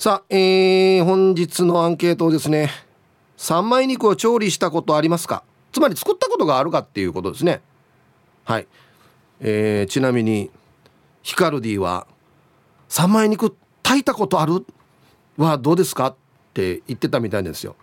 [0.00, 2.70] さあ、えー、本日のアンケートですね
[3.36, 5.42] 三枚肉を調理したことありますか？
[5.72, 7.60] つまり作ったことがあるかっていうことですね。
[8.44, 8.68] はい、
[9.40, 10.52] えー、ちなみに
[11.24, 12.06] ヒカルディは
[12.88, 14.64] 三枚肉炊いたことある？
[15.36, 16.06] はどうですか？
[16.06, 16.14] っ
[16.54, 17.74] て言ってたみたいですよ。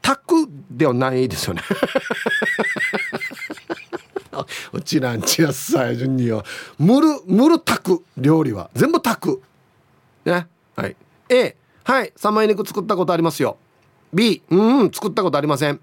[0.00, 1.60] 炊くではないですよね。
[4.72, 6.42] うちなんちやさい順によ。
[6.78, 8.70] むるむる炊く料理は。
[8.74, 9.42] 全部炊く。
[10.24, 10.46] ね？
[10.74, 10.96] はい。
[11.28, 13.58] A はい三枚肉作ったことありますよ。
[14.12, 15.80] B うん作ったことありません。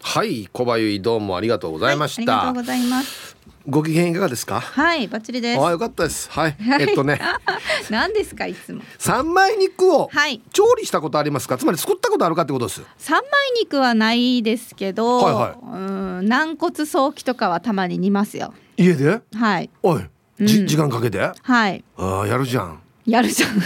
[0.00, 0.48] はい。
[0.52, 3.27] 小林どうもありがとうございました、はい、ありがとうございます。
[3.68, 4.60] ご機嫌いかがですか？
[4.60, 5.60] はいバッチリです。
[5.60, 6.30] あよかったです。
[6.30, 7.20] はい、えっとね。
[7.90, 8.82] 何ですかいつも。
[8.98, 10.10] 三枚肉を
[10.52, 12.82] 調理したことありますか、はい、つまり作ったことあるかってことです。
[12.98, 13.24] 三枚
[13.60, 15.78] 肉はないですけど、はいはい、う
[16.22, 18.54] ん軟骨早期とかはたまに煮ますよ。
[18.76, 19.20] 家で？
[19.34, 19.70] はい。
[19.82, 20.02] おい、
[20.40, 21.18] うん、時間かけて？
[21.42, 21.84] はい。
[21.96, 22.80] あやるじゃん。
[23.06, 23.56] やるじゃん。
[23.56, 23.60] い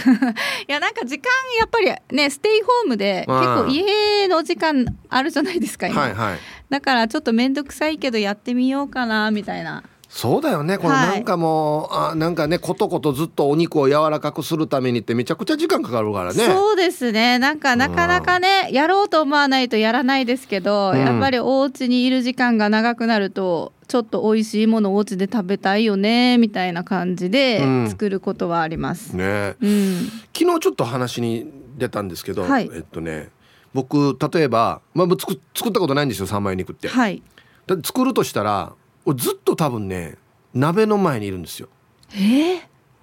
[0.67, 1.29] やなんか時間
[1.59, 6.39] やっぱりねステイホームで結構家の時間あるじゃないですか今、はいはい、
[6.73, 9.83] だからちょっと面倒くさいけどやってみようかなみたいな。
[10.09, 10.79] そうだよね。
[10.79, 16.45] このなんかもう、はい、あなんかねことことずっとお肉を柔らかくするためにってめちゃくちゃ時間かかるからね。
[16.45, 17.37] そうですね。
[17.37, 33.29] なんかなかなかねやろうと思わないとやらないですけど、うん、やっぱりお家にいる時間が長くなるとちょっと美味しいものをお家で食べたいよねみたいな感じで作ることはあります、うん、ね、うん、昨日ちょっと話に出たんですけど、はい、えっとね
[33.73, 37.23] 僕例えば、まあ、作作ったことないんですよ三枚肉って、はい、
[37.65, 38.73] だ作るとしたら
[39.15, 40.17] ずっと多分ね
[40.53, 41.67] 鍋の前にいるんですよ。
[42.13, 42.61] えー、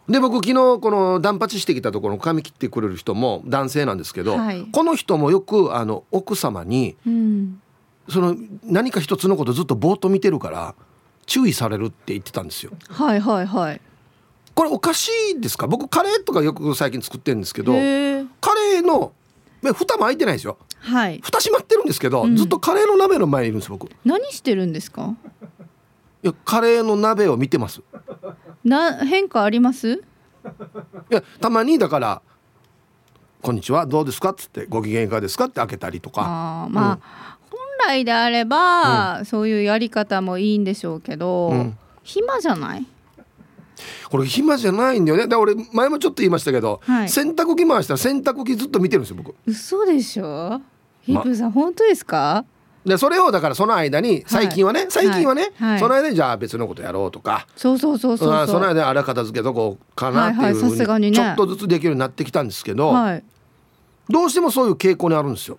[0.09, 7.61] で僕昨日この断髪してきたところ髪切ってくれる人も男性なんですけど、はい、この人もよくあの奥様に、うん、
[8.09, 10.77] その何か一つのことずっとぼーっと見てるから
[11.27, 12.71] 注意されるって言ってたんですよ。
[12.89, 13.81] はいはいはい。
[14.55, 15.67] これおかしいですか？
[15.67, 19.13] 僕カレーとかよく最近作ってるんですけどカレーの
[19.63, 20.59] 蓋も開いてないですよ。
[20.81, 21.21] はい。
[21.23, 23.89] 蓋閉まってるんですけど、うん、ずっとカレーの鍋の前にいるんです僕。
[24.05, 25.15] 何してるんですか？
[26.23, 27.81] いやカレーの鍋を見てます
[28.63, 29.93] な変化あります？
[29.95, 29.99] い
[31.15, 32.23] やたまにだから
[33.41, 37.01] 「こんにちはどうですか?」っつって「ご機嫌いかがですか?」って開けたりとかあまあ、うん、
[37.51, 42.87] 本来であれば、うん、そういうやり方もいいんでしょうけど、うん、暇じゃない？
[44.11, 45.27] これ暇じゃないんだよね。
[45.27, 49.35] だ俺前もちょっと言いましたけど、はい、洗濯機回したら洗濯機ずっと見てるんですよ僕。
[49.47, 50.61] 嘘でしょ？
[51.03, 52.45] ヒップさん、ま、本当ですか？
[52.85, 57.47] でそれをだからその間に最近はね、はい、最近はね、はい、その間にじゃあ別のことやろうとか。
[57.55, 63.25] そうそうそうそうその間にあら片付けとこうかなっていうふうにちょっとずつできるようになってきたんですけど、はい、
[64.09, 65.59] どうしてもそういう傾向にあるんですよ。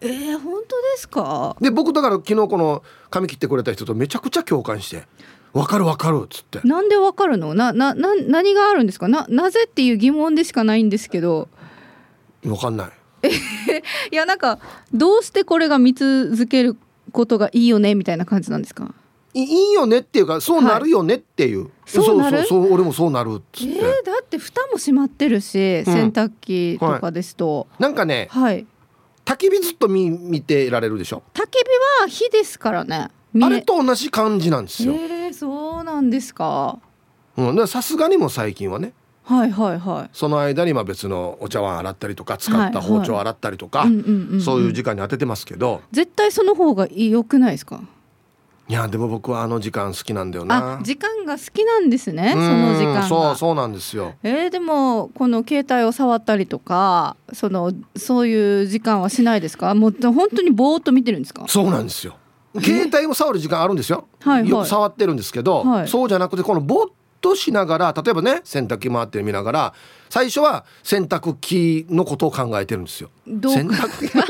[0.00, 1.56] えー、本当ですか？
[1.60, 5.04] で僕だから昨日この髪切ってくれた人とめちゃくちゃ共感して
[5.56, 6.60] 「分かる分かる」っつって。
[6.64, 7.54] なんで分かるの？
[7.54, 9.08] ななな何があるんですか？
[9.08, 11.48] ななぜっていう疑問でしかないんですけど。
[12.42, 12.90] 分かんない。
[14.12, 14.58] いやなんか
[14.92, 16.76] どうしてこれが見続ける
[17.10, 18.94] ことがいいよねみたいな感じなんですか？
[19.34, 28.66] いいよねっていうかそうなるよねっていう、はい、そうそうそう俺もそうなるっつって、えー、だって蓋も閉まってるし、洗濯機とかですと、はい、なんかね、はい、
[29.24, 31.22] 焚き火ずっと見見てられるでしょ？
[31.34, 33.08] 焚き火は火ですからね
[33.44, 34.92] あれと同じ感じなんですよ。
[34.94, 36.78] えー、そうなんですか。
[37.36, 37.68] うん。
[37.68, 38.92] さすがにも最近はね。
[39.24, 43.84] はいはいはい、その間にまあ別のお茶碗洗ったりとか使った包丁洗ったりとか
[44.40, 45.82] そういう時間に当ててますけど。
[45.90, 47.80] 絶対その方が良くないですか？
[48.68, 50.78] いやでも僕はあの時間好きなんだよな。
[50.78, 53.02] あ時間が好きなんですねそうんの時間が。
[53.08, 54.14] そうそうなんですよ。
[54.22, 59.74] えー、でもこの携帯を触ったりとかそのそういう時間はしないですか？
[59.74, 61.46] もう本当にぼーっと見てるんですか？
[61.48, 62.16] そうなんですよ
[62.60, 64.50] 携帯を触る時間あるんですよ、はいはい。
[64.50, 65.88] よく触ってるんですけど、はい。
[65.88, 66.90] そうじゃなくてこのぼーっ
[67.26, 69.74] としながら例えばね洗濯機回って見ながら
[70.08, 73.10] 最初は洗濯機のことを考えてるんですよ。
[73.26, 73.52] どう？
[73.52, 74.16] 洗濯機。
[74.16, 74.22] の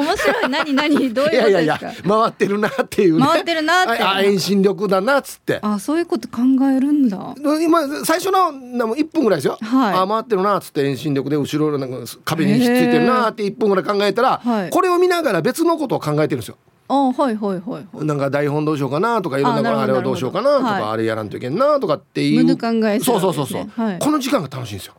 [0.00, 0.48] 面白い。
[0.48, 1.12] 何何？
[1.12, 1.36] どういうことですか？
[1.36, 3.26] いやいやいや回ってるなっていうね。
[3.26, 4.02] 回ってるなって。
[4.02, 5.58] ああ遠心力だなっつって。
[5.60, 6.38] あそういうこと考
[6.74, 7.34] えるんだ。
[7.60, 9.94] 今最初のなも1分ぐらいですよ、はい。
[9.94, 14.70] あ回ってるなっつって遠心力で後ろなんか壁にひっついてるなって1分ぐらい考えたら、はい。
[14.70, 16.56] これを見ながら別のことを考えてるんですよ
[16.88, 18.04] あはいはいはいはい。
[18.04, 20.12] なんか台本どうしようかなとかいろんなああれをど。
[20.12, 22.44] うしようかなとか、はいあれやらんといけんなとかっていう。
[22.44, 23.98] 無駄考えそうそうそうそう、はい。
[23.98, 24.94] この時間が楽しいんですよ。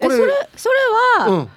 [0.00, 0.18] えそれ
[0.56, 1.40] それは、うん。
[1.42, 1.48] 違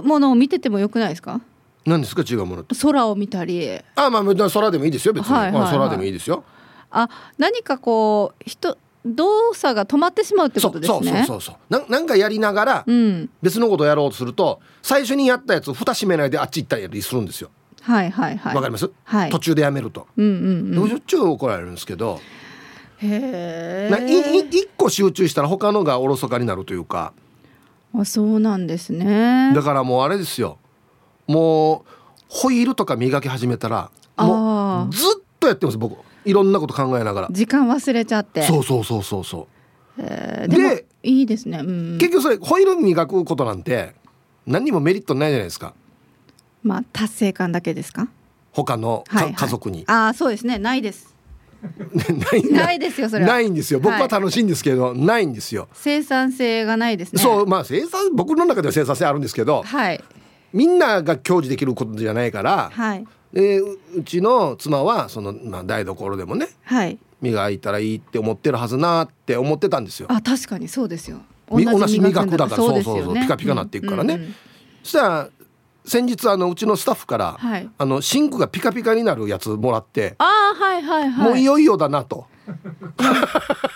[0.00, 1.40] うものを見ててもよくないですか？
[1.86, 2.22] 何ですか？
[2.28, 3.78] 違うもの空を見たり。
[3.96, 6.44] あまあ空でもいいですよ別に、空でもいいですよ。
[6.90, 7.08] あ
[7.38, 8.76] 何かこう人
[9.06, 11.54] 動作が止まってしまうってこそうそうそうとですねそうそう。
[11.70, 13.30] なんなんかやりながらうん。
[13.40, 17.50] 別のことをやろうとすると最初にやったやつ蓋閉めないであっち行ったりするんですよ
[17.82, 18.54] はいはいはい。
[18.54, 19.30] わ、かります、はい。
[19.30, 20.88] 途中でやめると、うんうんうん。
[20.88, 22.20] しょっちゅう怒られるんですけど、
[22.98, 27.12] へないい一個集中したら他のがおろそかになるというか。
[27.94, 29.52] あそうなんですね。
[29.54, 30.58] だからもうあれですよ。
[31.26, 31.90] もう
[32.28, 35.96] ホイールとか磨き始めたらもあうずっとやってます僕。
[36.24, 37.28] いろんなこと考えながら。
[37.28, 38.42] ー時間忘れちゃって。
[38.42, 39.48] そうそうそうそうそ
[39.98, 40.54] えー。
[40.54, 41.58] でいいですね。
[41.58, 43.94] うんう結局それホイール磨くことなんて
[44.46, 45.74] 何にもメリットないじゃないですか
[46.62, 48.08] まあ達成感だけですか？
[48.52, 49.34] 他のか、はいはい。
[49.34, 49.84] 家族に。
[49.86, 50.58] ああそうですね。
[50.58, 51.14] ないです。
[52.32, 53.32] ないないですよそれは。
[53.32, 53.80] ないんですよ。
[53.80, 57.22] 僕ははい楽しいんですけど、ないんですよ、生産性がないですね。
[57.22, 60.02] そうまあ生産僕の中では生産性あるんですけどはい。
[60.54, 63.06] みんなが享受できることじゃないから、はい。
[63.32, 66.98] でううちの妻はその、まあ、台所でもねはい。
[67.20, 70.06] 磨いたらいいって思ってるはずなって思ってたんですよ。
[70.10, 71.18] あ確かにそうですよ。
[71.52, 72.56] み同じ磨くだから。
[72.56, 74.14] そうですよそうそうピカピカなっていくからね。
[74.14, 74.34] うんうんうん。
[74.82, 75.28] そしたら
[75.84, 77.68] 先日あのうちのスタッフから、はい。
[77.78, 81.28] あのシンクがピカピカになるやつもらって、ああはいはいはい。
[81.30, 82.26] もういよいよだなと。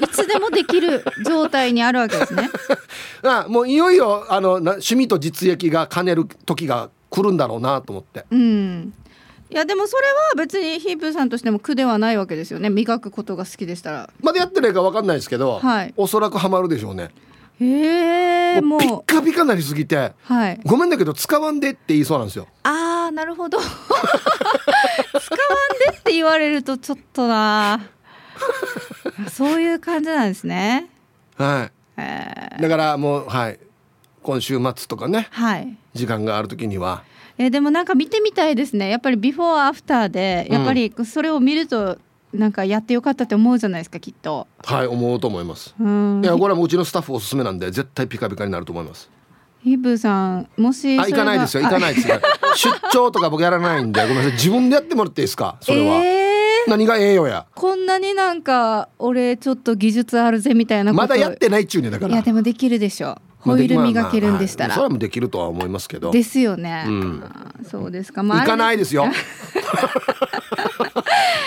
[0.00, 2.50] いつでもできる状態にあるわけですね。
[3.22, 8.26] あもういよいよあのな趣味と実益が兼ねる時が来るんだろうなと思って。
[8.30, 8.92] うん。
[9.50, 12.70] いやでもそれは別にヒープーさんとしても苦ではないわけですよね。
[12.70, 14.10] 磨くことが好きでしたら。
[14.20, 15.94] まだやってないか分かんないですけど、はい。
[15.96, 17.10] おそらくハマるでしょうね。
[17.64, 18.80] へえももう。
[18.80, 20.60] ピッカピカなりすぎてはい。
[20.64, 22.46] ごめんだけど使わんでって言いそうなんですよ。
[22.62, 23.58] ああなるほど。
[23.60, 23.72] 使わん
[25.92, 27.80] でって言われるとちょっとな。
[29.30, 30.88] そういう感じなんですね。
[31.36, 32.58] はえー。
[32.58, 32.62] い。
[32.62, 33.58] だからもうはい。
[34.22, 35.28] 今週末とかね。
[35.30, 35.76] はい。
[35.94, 37.02] 時間がある時には。
[37.36, 38.88] えーでもなんか見てみたいですね。
[38.90, 41.98] やっぱりビフォーアフターでやっぱりそれを見ると
[42.34, 45.74] なんかやってよかったって思うじゃないですかきっとはい思うと思います。
[45.80, 49.10] うんいやこれはもううちのスタッフおすすめなんで絶対ピカピカになると思います。
[49.62, 52.20] ヒープーさんもしあ行かないですよ行かないですよ。
[52.56, 55.56] 出張とか僕やらないんでごめんなさい自分でやってもらっていいですか？
[55.60, 55.96] それは。
[56.04, 56.24] えー
[56.66, 57.44] 何がええよや。
[57.54, 62.14] こんなになんか俺ちょっと技術あるぜみたいなまだやってないっちゅうねだから。
[62.14, 66.10] いやでもできるでしょまあホイール磨けるんでしたら、まあまあはいそれはもうできるとは思いますけど。
[66.10, 67.22] ですよね、うん
[67.70, 69.04] そうですか、まあ、行かないいですよ。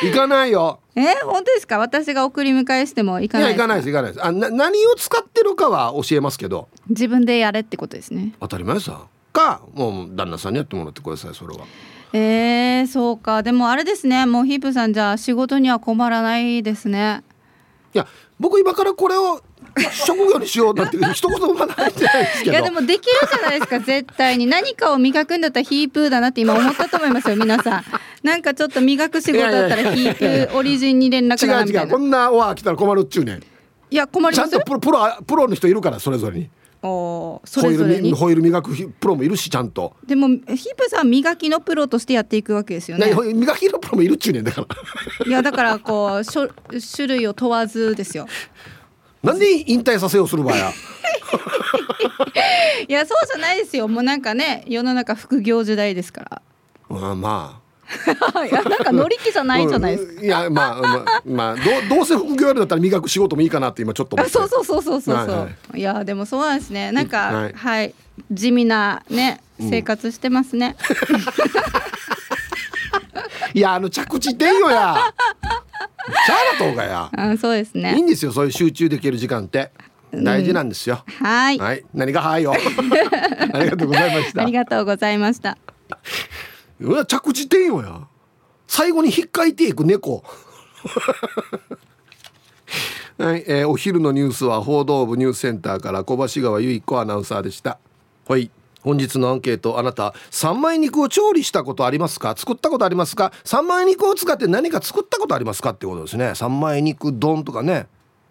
[0.03, 0.79] 行かないよ。
[0.95, 1.77] え本当ですか？
[1.77, 4.25] 私が送り迎えしても行かないいや行かないです行かないです。
[4.25, 9.01] あな何を使ってるかは教えますけど自分でやれってことですね当たり前さ。
[9.33, 11.65] かもう旦那さんにやってもらってくださいそれは。
[12.13, 17.22] えー、そうかでもあれですねもうヒープさんじゃあ仕事には困らないですね
[17.93, 18.07] いや
[18.39, 19.41] 僕今からこれを
[19.91, 22.51] 職業にしようなんて一言もまだ入ってないですけど。
[22.51, 27.84] いやでもできるじゃないですか絶対に何かを磨くんだったらヒープーだなって今思ったと思いますよ皆さん
[28.24, 33.43] なんかちょっと磨く仕事だったらヒープーオリジンに連絡違うだなみたいうな違こんなオファー来たら困るっちゅうねん。
[33.89, 36.50] いや困りちゃんますとプロプロプロの人いるからそれぞれに。
[36.84, 39.96] おーそホイールれぞれにみホイール磨くプロもいるしちゃんと。
[40.05, 45.25] でもヒープさん磨きのプロとしてやっていくわけですよねね、磨きのプロもいるっちゅうねんだから。
[45.25, 48.27] いやだからこう種類を問わずですよ
[49.27, 50.72] なんで引退させようする場合や？
[52.88, 53.88] いやそうじゃないですよ。
[53.88, 56.41] もうなんかね世の中副業時代ですから。
[56.89, 57.67] まあまあ。
[58.46, 64.38] いやなんか乗り気じゃないじゃないですか、う んいやまあまあ、まあ、どうどうせ副業やるんだったら磨く仕事もいいかなって今ちょっと思って。
[64.38, 65.81] あそうそうそうそうそうそう、はいはい。
[65.81, 66.91] やでもそうなんですね。
[66.91, 67.89] なんかははい。
[67.89, 67.93] い、
[68.29, 70.75] 地味なね生活してますね、
[73.53, 74.96] いやあの着地点よや
[76.25, 77.10] シャーラとうがや。
[77.15, 79.72] あ そうですいいねんですよそういう集中できる時間って。
[80.13, 81.57] 大事なんですよ、はい。
[81.57, 81.84] はい。
[81.93, 82.53] 何がはいよ。
[82.55, 84.41] ありがとうございました。
[84.41, 85.57] ありがとうございました。
[86.79, 88.07] うわ着地点よや。
[88.67, 90.24] 最後に引っかいていく猫。
[93.17, 97.79] はい、えー、お昼のニュースは報道部ニュースセンターから小橋川由子アナウンサーでした。
[98.27, 98.50] はい
[98.88, 102.34] 本日のアンケートあなた三枚肉を調理したことありますか？
[102.38, 103.34] 作ったことありますか？
[103.44, 106.36] 三枚肉を使って何か作ったことありますかってことですね。
[106.36, 107.88] 三枚肉丼とかね。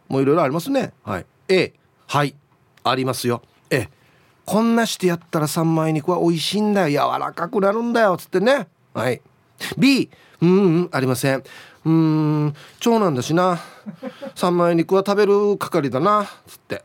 [0.09, 0.95] もういろいろありますね。
[1.05, 1.27] はい。
[1.51, 1.75] A
[2.07, 2.35] はい。
[2.85, 3.43] ありますよ。
[3.69, 3.91] え
[4.47, 7.13] こんなしてやったら三枚肉は美味しいんだよ。
[7.13, 8.17] 柔らかくなるんだよ。
[8.17, 8.67] つってね。
[8.95, 9.21] はい。
[9.77, 10.09] B
[10.41, 11.45] うん、うん、ありません。
[11.85, 13.61] うん長男だしな。
[14.35, 16.25] 三枚肉は食べる係だな。
[16.47, 16.83] つって。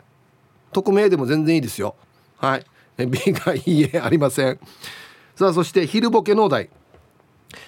[0.74, 1.96] 匿名でも全然いいですよ。
[2.38, 2.66] はい。
[3.06, 4.60] B がいいえありません。
[5.36, 6.70] さあそして昼ボケのお題。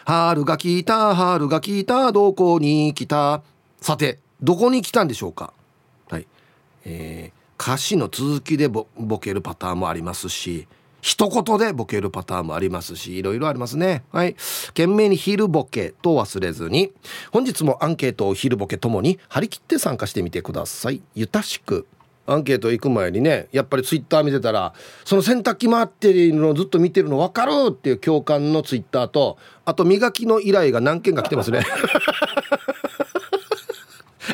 [0.05, 3.41] 春が来た春が来たどこに来た。
[3.81, 5.53] さてどこに来たんでしょうか。
[6.09, 6.27] はい。
[6.85, 8.85] えー歌詞の続きでボ
[9.21, 10.67] ケるパターンもありますし
[10.99, 14.03] 一言でボケるパターンもありますしいろいろありますね。
[14.11, 14.35] はい。
[14.67, 16.91] 懸命に昼ボケと忘れずに
[17.31, 21.01] 本日もアンケートを昼ボケともに張り切って参加してみてください。
[21.15, 21.87] ゆたしく。
[22.25, 31.63] アンケート行く前にねやっぱりツイッター見てたらその洗濯機回ってるのをずっと見てるの分かるっていう共感のツイッターとあと磨きの依頼が何件か来てますね。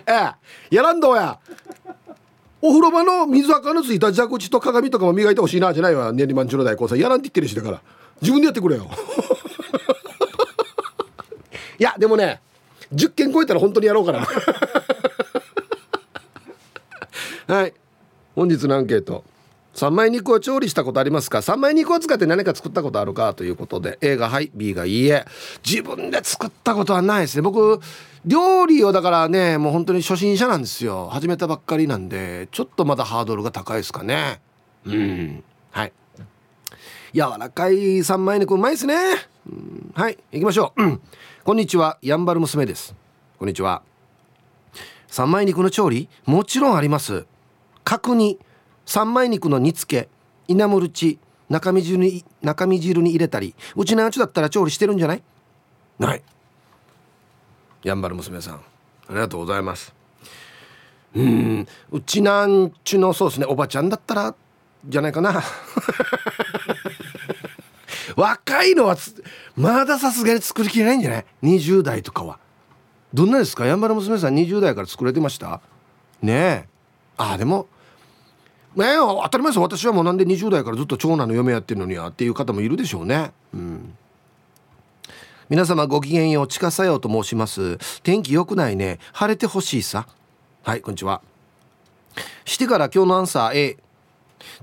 [0.06, 1.40] ええやらんどうや。
[2.62, 7.00] お風呂場の水垢のついた蛇口と鏡とかも磨いてほしいなじゃないわ練馬んちの大根さん。
[7.00, 7.82] やらんって言ってるしだから。
[8.22, 8.88] 自分でやってくれよ。
[11.80, 12.42] いやでもね
[12.94, 14.28] 10件超えたら本当にやろうかな。
[17.50, 17.74] はい。
[18.36, 19.24] 本日のアンケート。
[19.74, 21.42] 三枚肉を調理したことありますか？
[21.42, 23.98] 三枚肉を使って何か作ったことあるかということで。
[24.02, 25.26] A がはい B がいいえ。
[25.68, 27.42] 自分で作ったことはないですね。
[27.42, 27.82] 僕
[28.24, 31.10] 料理をだからねもう本当に初心者なんですよ。
[31.12, 34.42] 始めたばっかりなんでちょっとまだハードルが高いですかね。
[34.86, 35.44] うん。
[35.72, 35.94] はい。
[37.16, 38.96] 柔らかい三枚肉うまいですね、
[39.52, 41.02] うん、はい行きましょう、うん、
[41.44, 41.98] こんにちは。
[42.04, 42.94] やんばる娘です。
[43.40, 43.82] こんにちは。
[45.08, 47.26] 三枚肉の調理もちろんあります。
[47.84, 48.40] 角煮
[48.86, 50.10] 三枚肉の煮付け
[50.48, 51.20] 稲むるち
[51.50, 55.24] 中身汁に中身汁に入れたりうちのうちだったら調理してるんじゃない？
[55.98, 56.22] ない。
[57.84, 58.60] やんばる娘さんあ
[59.10, 59.94] りがとうございます。
[61.16, 64.36] うんうちなんちゅのそうですねおばちゃんだったら
[64.88, 65.42] じゃないかな。
[68.16, 68.96] 若いのは
[69.56, 72.40] まださすがに作りきれないんじゃない？20代とかは。
[73.14, 73.66] どんなですか？
[73.66, 75.62] やんばる娘さん20代から作れてました？
[76.22, 76.70] ねえ
[77.20, 77.68] ああでも
[78.76, 83.32] ねえ当たり前です私はもうなんで20代からずっと長男の嫁やってるのにやっていう方もいるでしょうね。
[83.54, 83.94] うん。
[85.50, 87.78] 皆様ごきげんよう地下作用と申します。
[88.04, 89.00] 天気良くないね。
[89.12, 90.08] 晴れてほしいさ。
[90.64, 91.22] はいこんにちは。
[92.46, 93.78] してから今日のアンサー A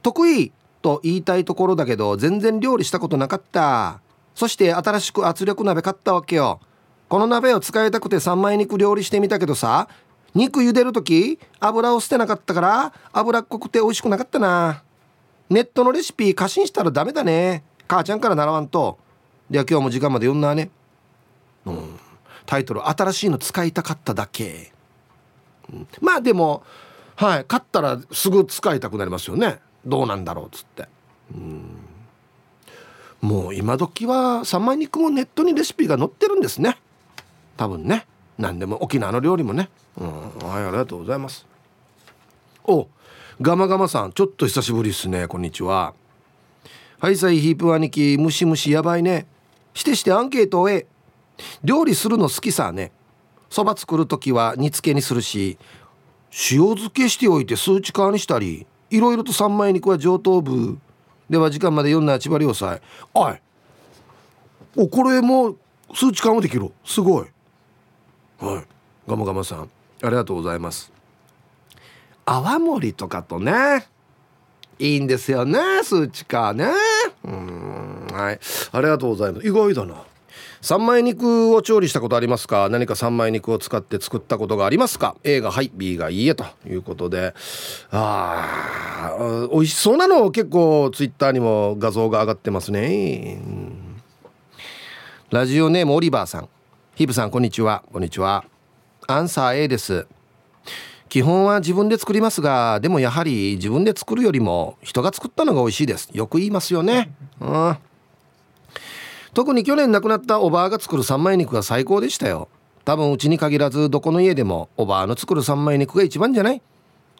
[0.02, 4.00] 得意と言いたいところだけど全然料理したことなかった。
[4.34, 6.60] そして新しく圧力鍋買ったわけよ。
[7.08, 9.88] この鍋を使いたくて三枚肉料理してみたけどさ
[10.36, 14.82] 肉茹でる時油を捨てなかったから脂っこくて美味しくなかったな。
[15.48, 17.64] ネットのレシピ過信したらダメだね。
[17.88, 18.98] 母ちゃんから習わんと。
[19.48, 20.70] では今日も時間まで読んだね。
[21.64, 21.98] うん、
[22.44, 24.72] タイトル「新しいの使いたかっただけ」
[25.72, 26.62] うん、まあでも
[27.14, 29.60] はい買ったらすぐ使いたくなりますよね。
[29.86, 30.86] どうなんだろうっつって、
[31.32, 31.76] うん、
[33.22, 36.76] もう今時は三枚肉もネットにレシピが載ってるんですね。
[37.56, 38.06] 多分ね。
[38.38, 41.46] 何でも沖縄の料理もね、うん、はいありがとうございます。
[42.64, 42.88] お
[43.40, 44.12] ガマガマさん。
[44.12, 45.26] ちょっと久しぶりですね。
[45.28, 45.94] こんにちは。
[46.98, 48.16] はいさいヒープ兄貴。
[48.18, 49.26] ムシムシやばいね。
[49.74, 50.86] してしてアンケートをえ
[51.62, 52.92] 料理するの好きさね。
[53.50, 55.58] そば作る時は煮付けにするし。
[56.50, 58.66] 塩漬けしておいて数値化にしたり。
[58.90, 60.78] いろいろと三枚肉は上等部。
[61.30, 62.80] では時間まで読んだ千葉良斎
[63.14, 63.34] おい。
[64.76, 65.56] おこれも
[65.94, 66.70] 数値化もできる。
[66.84, 67.26] すごい。
[68.38, 68.64] はい。
[69.08, 69.70] ガマガマさん
[70.02, 70.92] ありがとうございます。
[72.24, 73.86] 泡盛とかとね
[74.78, 76.70] いいんですよね数値化ね。
[77.24, 78.40] うんはい。
[78.72, 79.46] ありがとうございます。
[79.46, 80.02] 意外だな。
[80.60, 82.68] 三枚肉を調理したことありますか？
[82.68, 87.34] 何か三枚肉を使って作ったことがありますか？A がはい B がいいえということで。
[87.92, 94.02] ああ美味しそうなの結構ツイッターにも画像が上がってますね、うん、
[95.30, 96.48] ラジオネームオリバーさん。
[96.96, 97.84] ヒブさんこんにちは。
[97.92, 98.46] こんにちは。
[99.06, 100.06] アンサー A です。
[101.10, 106.08] 基本は自分で作りますがでもやはり自分で作るよりも人が作ったのが美味しいです。
[106.14, 107.12] よく言いますよね。
[107.38, 107.76] うん。
[109.34, 112.48] 特に去年亡くなったおばあが作る三枚肉が最高でしたよ。
[112.86, 116.62] 多分うちに限らずどこの家でもおばあの作る三枚肉が一番じゃない？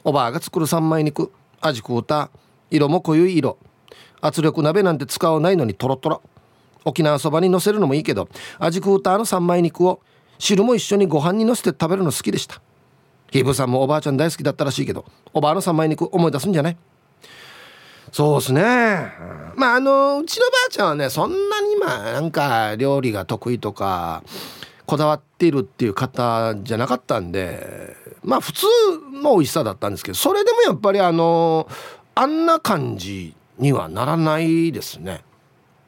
[0.05, 1.31] おばあが作る三枚肉
[1.61, 2.31] 味食うた
[2.71, 3.59] 色も濃い色
[4.23, 6.23] 圧力鍋なんて使わないのにトロトロ
[6.87, 8.29] 沖縄そばにのせるのもいいけど
[8.59, 10.01] 味クーターの三枚肉を
[10.39, 12.63] 汁も一緒にご飯にのせて食べるの好きでした。
[13.31, 16.77] ヒブさんもおばあちゃん大好きだったらしいけどおばあの三枚肉思い出すんじゃない？
[18.13, 18.63] そうですね。
[19.57, 24.23] まああのうちのばあちゃんはねそんなにまあなんか料理が得意とか
[24.87, 28.67] こだわっているっていう方じゃなかったんでまあ普通
[29.13, 31.69] の美味しさだったんですけどそれでもやっぱりあの
[32.15, 35.25] あんな感じにはならないですね。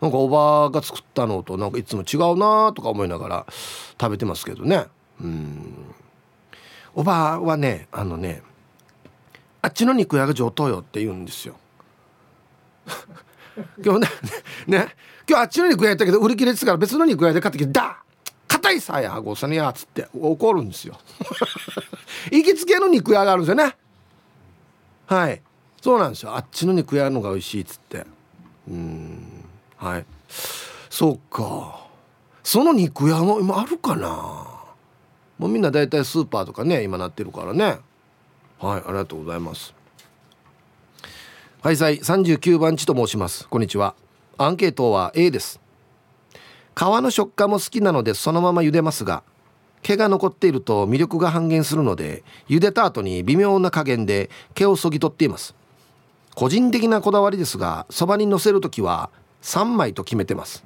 [0.00, 3.47] なんかおばあが作ったのとなんかいつも違うなとか思いながら
[4.00, 4.87] 食べてますけどね。
[5.21, 5.95] うん。
[6.95, 8.43] おばあはねあのね
[9.62, 11.57] あっちの肉屋が上等よって言うんですよ。
[13.85, 14.09] 今日ね
[14.67, 14.97] ね
[15.28, 17.99] 今日あっちの肉屋やったけど売り切れてたから別の肉屋で買ってきて「だ
[18.47, 20.97] 硬いさやごさねや」っつって怒るんですよ。
[22.31, 23.76] 行きつけの肉屋があるんですよね。
[25.07, 25.43] はい。
[25.81, 26.37] そうなんですよ。
[26.37, 28.07] あっちの肉屋のが美味しいっつって。
[28.69, 29.27] うん。
[29.78, 30.06] はい。
[30.90, 31.87] そうか。
[32.42, 34.08] その肉屋も今あるかな。
[35.38, 37.78] もうみんな大体スーパーとかね今なってるからね。
[38.58, 39.73] はいありがとうございます。
[41.62, 43.49] はいさい39番地と申します。
[43.49, 43.94] こんにちは。
[44.37, 45.61] アンケートは A です。
[46.75, 49.23] 皮の食感も好きなのでそのまま茹でますが
[49.82, 55.54] 毛が残っていると魅力が半減するので茹でた後に微妙な加減で毛をそぎ取っています。
[56.35, 59.11] 個人的なこだわりですがそばにのせる時は
[59.42, 60.64] 3枚と決めてます。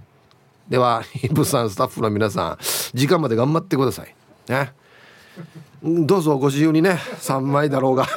[0.69, 2.59] ではイブさんスタッフの皆さん
[2.95, 4.15] 時間まで頑張ってください。
[4.49, 4.73] ね。
[5.83, 8.07] どうぞご自由にね3枚だろうが。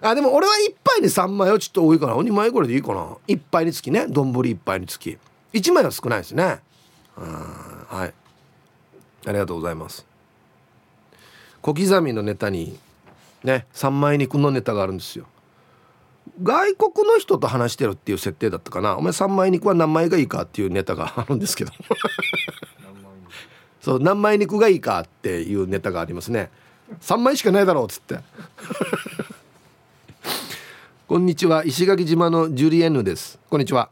[0.00, 2.14] あでも俺は1杯に3枚はちょっと多いかな。
[2.14, 3.16] 2枚これでいいかな。
[3.26, 4.06] 1杯につきね。
[4.08, 5.18] 丼1杯につき。
[5.52, 6.60] 1枚は少ないですね。
[7.16, 8.14] はい。
[9.26, 10.06] ありがとうございます。
[11.60, 12.78] 小刻みのネタに
[13.42, 15.26] ね三枚肉のネタがあるんですよ。
[16.42, 18.96] 外国の人と話してるっていう設定だったかな。
[18.96, 21.72] お前三枚肉は何枚がいいかっていうネタが あるんですけど。
[23.80, 26.50] そう何枚肉がいいかっていうネタがありますね。
[27.00, 28.18] 3枚しかないだろうっつって。
[31.06, 31.64] こんにちは。
[31.64, 33.38] 石垣島のジュリエンヌです。
[33.48, 33.90] こんにちは。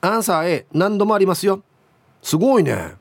[0.00, 1.62] アンサー A 何度もありますよ。
[2.22, 2.94] すごいね。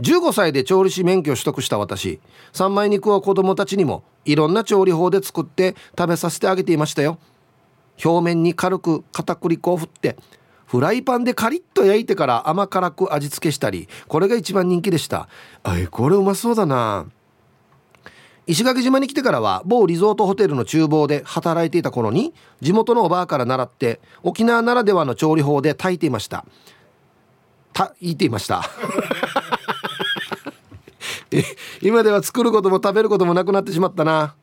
[0.00, 2.20] 15歳で調理師免許を取得した私。
[2.52, 7.18] 三枚肉を子供たちにもいろんな調理法で作って食べさせてあげていましたよ
[8.02, 10.16] 表面に軽く片栗粉を振って
[10.66, 15.28] フライパンでカリッと焼いてから甘辛く味付けしたりこれが一番人気でした。
[15.62, 17.06] あいこれうまそうだな。
[18.46, 26.44] 石垣島に来てからは某リゾートホテルの厨房で働いていた頃に地元のおばあから習って沖縄ならではの調理法で炊いていました。
[27.72, 28.62] た言っていました。
[31.82, 34.34] 今では作ることも食べることもなくなってしまったな。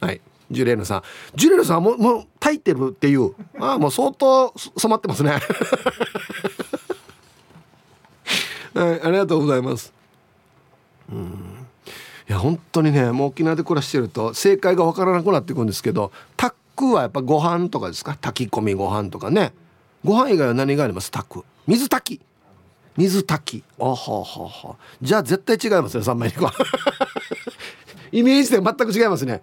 [0.00, 0.20] はい。
[0.50, 1.02] ジュレーヌさん。
[1.34, 3.34] ジュレーヌさんももう炊いてるっていう。
[3.58, 5.38] ああもう相当染まってますね。
[8.74, 9.92] はいありがとうございます。
[11.10, 11.66] うん。
[12.28, 18.16] いや本当にねもう沖縄で暮らしてると正解が分からなくなっていくんですけどタックはやっぱご飯とかですか？
[18.20, 19.52] 炊き込みご飯とかね。
[20.04, 21.10] ご飯以外は何があります？
[21.10, 22.22] タック水炊き。
[22.96, 23.64] 水炊き。
[23.78, 26.52] あはははじゃあ絶対違いますね三枚肉は。
[28.12, 29.42] イメージで全く違いますね。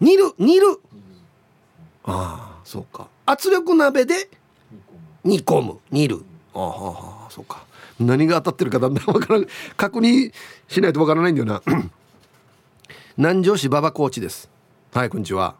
[0.00, 0.66] 煮る煮る。
[2.04, 3.08] ああそうか。
[3.26, 4.28] 圧力鍋で
[5.24, 5.78] 煮込む。
[5.90, 6.22] 煮る。
[6.54, 7.64] あははそうか。
[7.98, 9.46] 何が当たってるかだんだん分からん。
[9.76, 10.32] 確認
[10.68, 11.62] しないと分からないんだよな。
[13.16, 14.50] 南城市馬場コーチです。
[14.92, 15.54] はいこんにちは。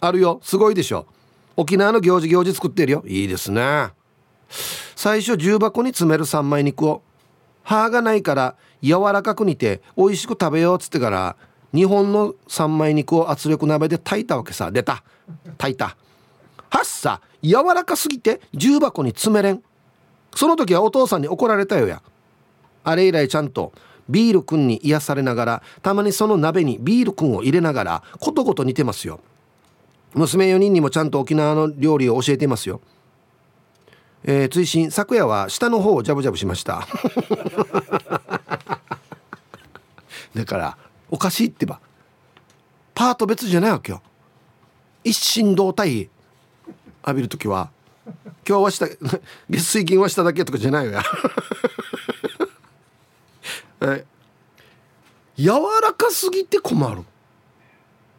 [0.00, 0.40] あるよ。
[0.42, 1.06] すごいでしょ。
[1.56, 3.04] 沖縄の行事行事作ってるよ。
[3.06, 3.90] いいですね。
[4.94, 7.02] 最初重箱に詰める三枚肉を。
[7.62, 11.36] 歯がないから柔らかく煮て美味しく食べようっつってから
[11.74, 14.70] 日本の三枚肉を圧力鍋で炊いたわけさ。
[14.70, 15.02] 出た。
[15.58, 15.96] 炊いた。
[16.70, 17.20] はっさ。
[17.42, 19.62] 柔らかすぎて重箱に詰めれん。
[20.34, 22.02] その時はお父さんに怒られたよや。
[22.84, 23.72] あれ以来ちゃんと
[24.08, 29.20] ビールくんに癒されながらたまにその鍋にビールくんを入れながらことごと煮てますよ。
[30.14, 32.80] 娘4人にもちゃんと沖縄の料理を教えてますよ。
[34.24, 36.86] えー、追伸昨夜は下の方をジャブジャブしました。
[40.34, 40.76] だから
[41.10, 41.80] おかしいってば。
[42.94, 44.02] パート別じゃないわけよ。
[45.04, 46.08] 一心同体。
[47.06, 47.70] 浴びる時は。
[48.48, 48.86] 今日は下
[49.48, 50.92] 月水金は下だけとかじゃないよ。
[50.92, 51.02] や
[53.80, 54.04] はい
[55.36, 55.48] 柔
[55.82, 57.02] らかすぎて困る。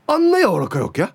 [0.05, 1.09] あんな柔らかいわけ？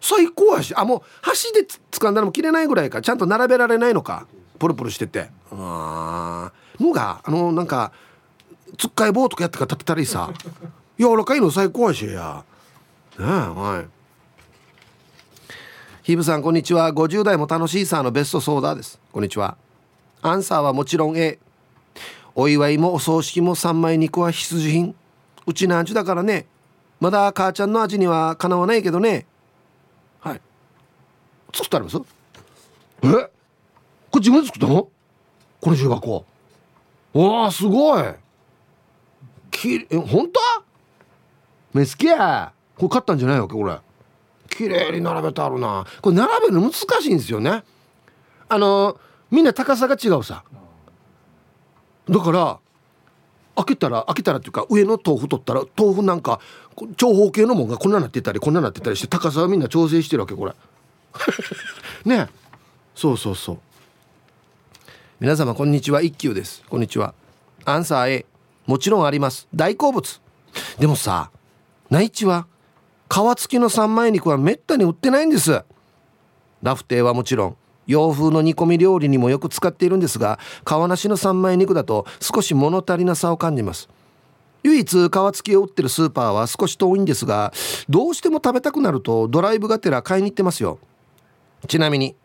[0.00, 0.72] 最高やし。
[0.74, 3.02] あもう箸で掴んだらも切れないぐらいか。
[3.02, 4.26] ちゃんと並べられないのか。
[4.58, 5.30] プルプルしてて。
[5.52, 7.92] あのがあのなんか
[8.76, 10.30] つっかい棒とかやってから立てたりさ。
[10.98, 12.44] 柔らかいの最高やしや。
[13.18, 15.52] ねはい。
[16.02, 16.92] ヒブさんこんにちは。
[16.92, 18.98] 50代も楽しいさのベストソーダです。
[19.12, 19.56] こんにちは。
[20.22, 21.38] アンサーはもちろん A
[22.34, 24.94] お祝いもお葬式も三枚肉は必需品。
[25.46, 26.46] うちの味だからね。
[27.00, 29.26] まだ母ちゃんの味にはかなわないけどね。
[30.20, 30.40] はい。
[31.54, 31.96] 作ってあります？
[31.96, 32.00] え？
[33.02, 33.30] これ
[34.20, 34.88] 自分で作ったの？
[35.60, 36.24] この重箱
[37.12, 38.04] わあすごい
[39.58, 40.40] きえ本当？
[41.74, 43.78] 目つきやこれ買ったんじゃないわけこれ。
[44.48, 45.84] 綺麗に並べてあるな。
[46.00, 47.64] これ並べるの難しいんですよね。
[48.48, 48.98] あの
[49.30, 50.44] みんな高さが違うさ。
[52.08, 52.58] だから
[53.56, 56.40] 開けたら開けたらっていうか上の豆腐取ったら豆腐なんか
[56.96, 60.52] 長方形のもんがこんななってたりこんななってたりして高さはみんな調整してるわけこれ。
[62.06, 62.28] ね。
[62.94, 63.58] そうそうそう。
[65.20, 66.00] 皆様こんにちは。
[66.00, 66.62] 一休です。
[66.68, 67.12] こんにちは。
[67.64, 68.26] アンサー A
[68.68, 69.48] もちろんあります。
[69.54, 70.20] 大好物。
[70.78, 71.30] でもさ
[71.88, 72.46] 内地は
[73.08, 75.64] 皮付きの三枚肉はめったに売ってないんです。
[76.62, 83.88] ラフテーはもちろん洋風の煮込み料理にもよく使っているんですが皮なしの三枚肉だと少し物足りなさを感じます。
[84.62, 87.54] 唯一皮付きを売ってるスーパーは少し遠いんですが
[87.88, 90.78] どうしても食べたくなるとドライブがてら買いに行ってますよ。
[91.66, 92.16] ちなみに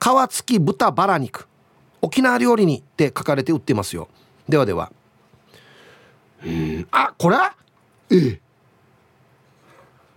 [0.00, 1.46] 皮付き豚バラ肉
[2.02, 4.08] 沖縄料理にって書かれて売ってますよ。
[4.48, 4.90] ではでは。
[6.90, 7.36] あこれ？
[8.10, 8.40] ええ。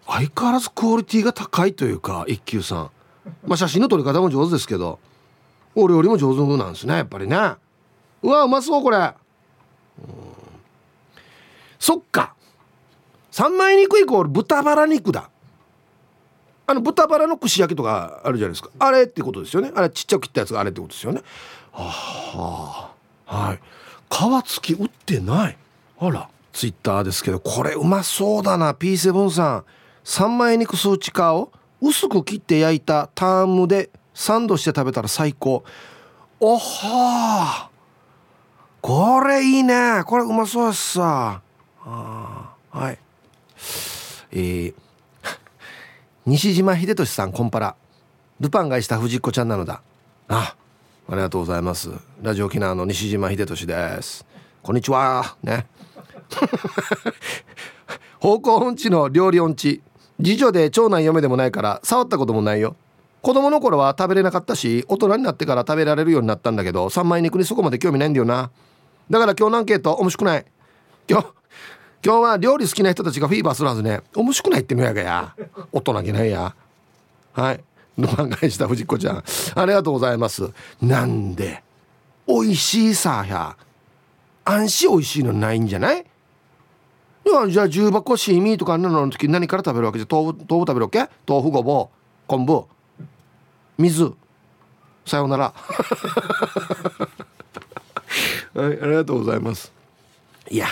[0.05, 2.91] 相変わらずクオリティが高いというか一休さん。
[3.47, 4.99] まあ写真の撮り方も上手ですけど
[5.75, 7.37] お料理も上手なんですねやっぱりね。
[8.21, 9.13] うわうまそうこれ。
[11.79, 12.35] そっか。
[13.31, 15.29] 三枚肉イコール豚バラ肉だ。
[16.65, 18.69] あの豚バラの串焼きとかあるじゃないですか。
[18.79, 19.71] あれってことですよね。
[19.75, 21.21] あれちっちゃく切ったやつがあれってことですよね。
[21.71, 22.91] は
[23.27, 23.59] あはい。
[24.43, 25.57] 皮付き売ってない
[26.07, 26.29] あら。
[26.51, 28.73] ツイッターですけどこれうまそうだな。
[28.73, 29.65] P7 さん。
[30.03, 35.63] 三枚肉数値化を薄く切って焼いたタームでサンドして食べたら最高。
[36.39, 37.69] おは
[38.81, 40.03] これいいね。
[40.05, 41.41] これうまそうですさ
[41.85, 42.99] あはい。
[44.31, 44.73] えー、
[46.25, 47.75] 西島秀俊さんコンパラ
[48.39, 49.81] ルパンがした藤子ちゃんなのだ。
[50.27, 50.55] あ
[51.07, 51.91] ありがとうございます。
[52.21, 54.25] ラジオ沖縄の西島秀俊です。
[54.61, 55.35] こんにちは。
[55.43, 55.65] ね。
[58.19, 59.81] 方向音痴の料理音痴。
[60.23, 62.75] 次女で長男嫁でもないから触ったこともないよ。
[63.21, 68.51] 子供の頃は食べれなかったし大人になってから食べられるようになったんだけど三枚肉にそこまで興味ないんだよな。
[69.09, 70.45] だから今日のアンケート面白くない。
[71.09, 71.27] 今日
[72.05, 74.01] 今日は料理好きな人たちがフィーバーするはずね。
[74.15, 75.35] 面白くないってのやがや。
[75.71, 76.53] 大人げないや。
[77.33, 77.63] はい。
[77.97, 79.23] ルパン返した藤子ちゃん。
[79.55, 80.49] ありがとうございます。
[80.81, 81.63] なんで
[82.27, 83.55] 美味しいさや
[84.45, 86.05] 安心美味しいのないんじゃない？
[87.25, 89.99] いやじゃあ重箱シーミーとかあんなのの時何から食べるわけ？
[89.99, 91.09] じゃ豆腐豆腐食べるわけ？
[91.27, 91.95] 豆腐ごぼう
[92.27, 92.65] 昆布。
[93.77, 94.13] 水。
[95.05, 95.53] さようなら。
[98.53, 99.71] はいありがとうございます。
[100.49, 100.67] いや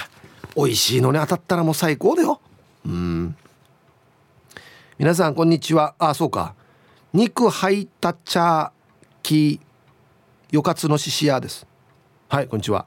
[0.56, 2.40] 美味しいのに当たったらもう最高だよ。
[2.86, 3.36] うん。
[5.00, 5.96] 皆さんこんにちは。
[5.98, 6.54] あそうか。
[7.14, 8.72] 肉入った茶
[9.24, 9.60] き
[10.52, 11.66] よかつのししやです。
[12.30, 12.86] はいこんにちは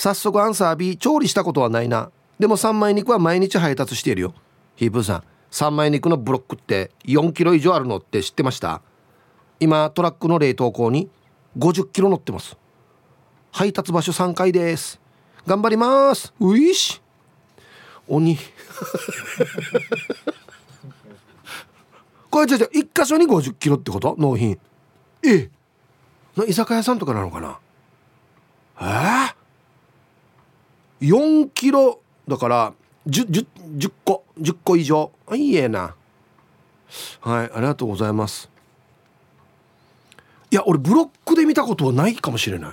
[0.00, 2.10] 早速アンサー B 調理したことはないな。
[2.38, 4.32] でも三枚肉は毎日配達しているよ。
[4.76, 8.80] ヒープーさん三枚肉のブロックって4キロ以上あるのって知ってました？
[9.58, 11.10] 今トラックの冷凍庫に
[11.58, 12.56] 50キロ乗ってます。
[13.52, 14.98] 配達場所3階です。
[15.46, 16.32] 頑張ります。
[16.40, 17.02] ういし。
[18.08, 18.38] 鬼。
[22.30, 24.16] これじゃじゃ一箇所に50キロってこと？
[24.18, 24.58] 納品。
[25.22, 25.50] え？
[26.38, 27.58] え居酒屋さんとかなのかな？
[28.80, 28.84] え？
[28.84, 29.34] えー、
[31.00, 32.72] 4キロだから
[33.06, 33.46] 10, 10,
[33.78, 35.10] 10個10個以上。
[35.32, 35.94] いいえな。
[37.20, 38.50] はいありがとうございます。
[40.50, 42.72] いや俺ブロックで見たことはないかもしれな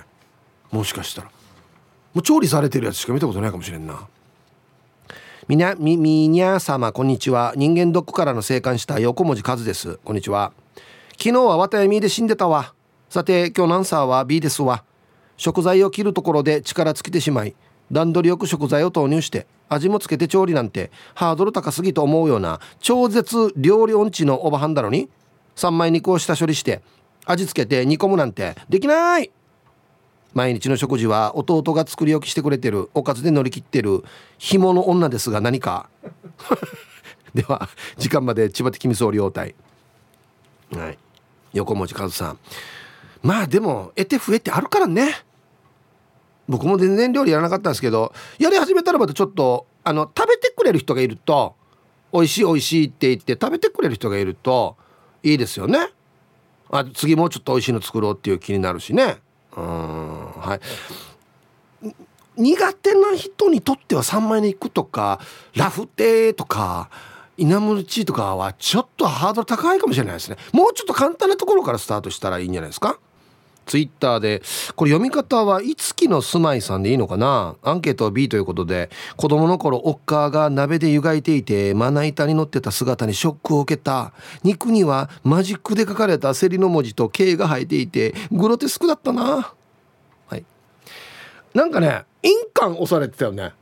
[0.70, 1.28] もしかしたら。
[2.14, 4.06] もう調理されてるやつしか見たことないかもしれんな。
[5.46, 7.54] みなみみにゃ様こんにちは。
[7.56, 9.98] 人間ドックからの生還した横文字和です。
[10.04, 10.52] こんにちは。
[11.12, 12.74] 昨日は綿やみで死んでたわ。
[13.08, 14.84] さて今日のアンサーは B ですわ。
[15.38, 17.54] 食材を切るところで力尽きてしまい
[17.92, 25.08] 段取りよく食材を投入して味もつけて調理なんてハードル高すぎと思うような超絶料理音痴のおばはんだのに
[25.54, 26.82] 三枚肉を下処理して
[27.24, 29.30] 味付けて煮込むなんてできない!
[30.34, 34.04] 毎日の食事は弟が作り置きしてくれてるおかずで乗り切ってる
[34.38, 35.88] 紐の女ですが何か。
[37.34, 39.54] では時間まで千葉的み総領隊
[40.72, 40.98] はい。
[41.52, 42.38] 横文字和さん。
[43.22, 45.10] まあでも得て増えてあるからね。
[46.48, 51.54] 僕も全然料理やらなかったんですけどやり始めたらまたちょっとあの食べてくれる人がいると
[52.12, 54.76] 美味しい美味しいって言って食べてくれる人がいると
[55.22, 55.90] いいですよね。
[56.70, 59.18] あ次もうちょっと美味しいの作ろうっていう気になるしね。
[59.56, 60.58] うんは
[61.82, 61.94] い。
[62.36, 65.20] 苦手な人にとっては3枚肉とか
[65.54, 66.88] ラフテーとか
[67.36, 70.36] イナムルチーとかはちょっとハードル高いかもしれないですね。
[70.52, 72.98] もうちょっと簡単なところからスタートしたらいいんじゃないですか。
[73.68, 74.42] ツイッターで
[74.74, 77.54] これ読み方はいつきの住まいさんでいいのかな？
[77.62, 84.12] アンケートは B ということで子供の頃おっかが鍋で湯がいていてまな板に乗ってた姿にショックを受けた。
[84.42, 89.54] 肉にはマジックで書かれた競りの文字と K が入っていてグロテスクだったな。
[90.28, 90.44] はい。
[91.52, 93.52] なんかね印鑑押されてたよね。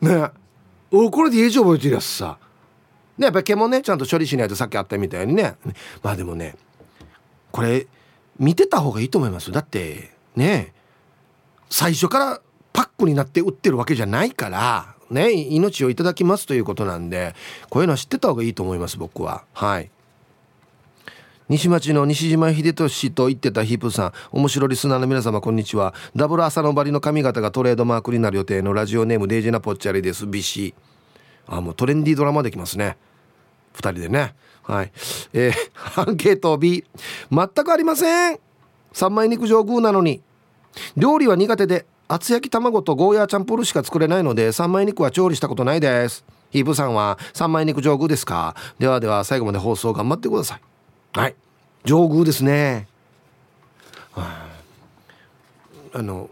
[0.00, 0.30] ね。
[0.90, 2.38] おこれで家中覚えてるやつさ。
[3.18, 5.56] ねやっぱ毛もねちゃんと処理しないとさっきあったみたいにね。
[6.02, 6.56] まあでもね
[7.52, 7.86] これ
[8.40, 9.52] 見てた方がいいと思います。
[9.52, 10.72] だってね
[11.68, 12.40] 最初から
[12.72, 17.34] パックになって売ってるわけじゃないからね命をいただきますということなんで
[17.68, 19.44] こういうのは知ってた方がいいと思います僕は。
[19.52, 19.90] はい。
[21.50, 24.12] 西町の西島秀俊と言ってたヒープさん。
[24.30, 25.94] 面白リスナーの皆様こんにちは。
[26.14, 30.28] ダブル朝のバリの髪型がトレードマークになる予定のラジオネームデイジナポッチャリです。
[30.28, 30.74] ビシ。
[31.48, 32.96] あもうトレンディードラマできますね。
[33.74, 34.34] 2人でね。
[34.70, 34.92] はい。
[35.32, 35.52] えー、
[36.00, 36.84] アンケート B。
[37.30, 38.38] 全くありません。
[38.92, 40.20] 三枚肉上宮なのに。
[40.96, 46.24] 料理は苦手で、厚焼き卵とゴーヤーチャンプルしか作れないので、三枚肉は調理したことないです。
[46.50, 48.54] ヒープさんは三枚肉上宮ですか？
[48.78, 50.60] ではでは最後まで放送頑張ってください。
[51.18, 51.34] はい。
[51.84, 52.86] 上宮ですね。
[54.12, 54.48] は
[55.94, 56.30] あ、あの、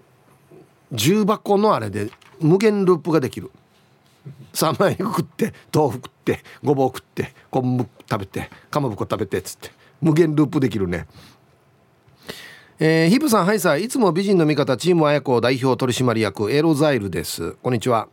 [0.92, 3.50] 重箱のあれで無限ループができる。
[4.52, 11.06] 三枚肉食って豆腐食ってごぼう食って昆布食べてかまぼこ食べてっつって無限ループできるね。
[12.80, 17.52] えー、ヒブさんはいさいつも美人の味方チーム綾子代表取締役エロザイルです。
[17.62, 18.08] こんにちは。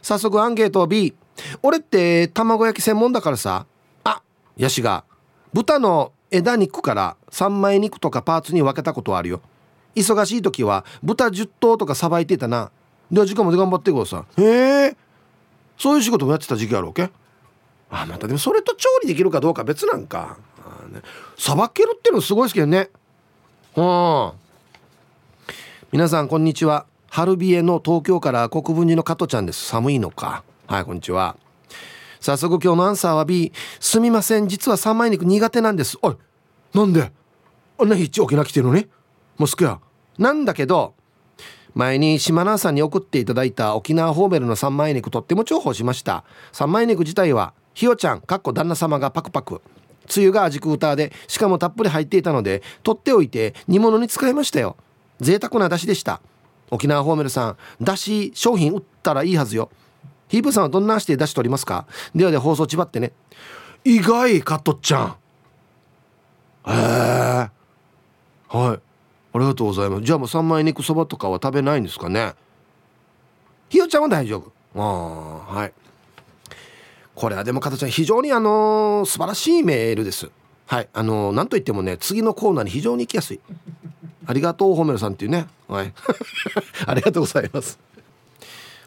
[0.00, 1.14] 早速アンケート B
[1.62, 3.66] 俺って卵焼き専門だからさ。
[4.04, 4.22] あ
[4.56, 5.04] ヤシが。
[5.52, 9.42] 豚の枝肉から三枚肉とかパーツに分けたことあるよ。
[9.94, 12.70] 忙しい時は豚10頭とかさばいてたな。
[13.12, 14.96] では時間まで頑張ってくださいへえ
[15.78, 17.10] そういう仕事もやってた時期あるわけ？
[17.90, 20.38] あまたでもそれと調理できるかどうか別なんか。
[21.36, 22.88] さば、ね、けるっていうのすごいですけどね。
[23.76, 24.32] うん。
[25.90, 26.86] 皆さんこんにちは。
[27.10, 29.66] 春冷えの東京から国分寺の加トちゃんです。
[29.66, 30.44] 寒いのか？
[30.66, 31.36] はいこんにちは。
[32.20, 34.48] 早速今日のアンサーは B すみません。
[34.48, 35.98] 実は三枚肉苦手なんです。
[36.00, 36.16] おい
[36.72, 37.12] なんで？
[37.78, 38.86] あんな日一沖縄来てるのに？
[39.36, 39.80] モスクや。
[40.16, 40.94] なんだけど
[41.74, 46.24] 前に島南さんに送っていただいた沖縄ホーメルの三枚肉とっても重宝しました。
[46.52, 49.62] 三枚肉自体はひよちゃんかっこ旦那様がパクパク。
[50.06, 54.76] つゆが味クーターでしかもたっぷり入っていたので取っておいて煮物に使いましたよ。
[55.20, 56.20] 贅沢な出汁でした。
[56.70, 59.70] 沖縄ホーメルさん出汁商品売ったらいいはずよ。
[60.28, 61.86] ヒープさんはどんな足で出汁取りますか？
[62.14, 63.12] ではで放送ちばってね。
[63.84, 65.16] 意外カットちゃん。
[66.66, 67.50] へえ
[68.48, 68.80] はい。
[69.34, 70.04] ありがとうございます。
[70.04, 72.34] じゃあもう三枚肉そばとかは食べないんですかね？
[73.70, 74.52] ひよちゃんは大丈夫。
[74.74, 75.72] ああはい。
[77.14, 80.30] これはでも加藤ちゃん非常にあのー、素晴らしいメールです。
[80.66, 83.40] はいあのー、なんといってもね次のコーナーに非常に行きやすい。
[84.26, 85.46] ありがとうホメルさんっていうね。
[85.68, 85.92] はい。
[86.86, 87.78] ありがとうございます。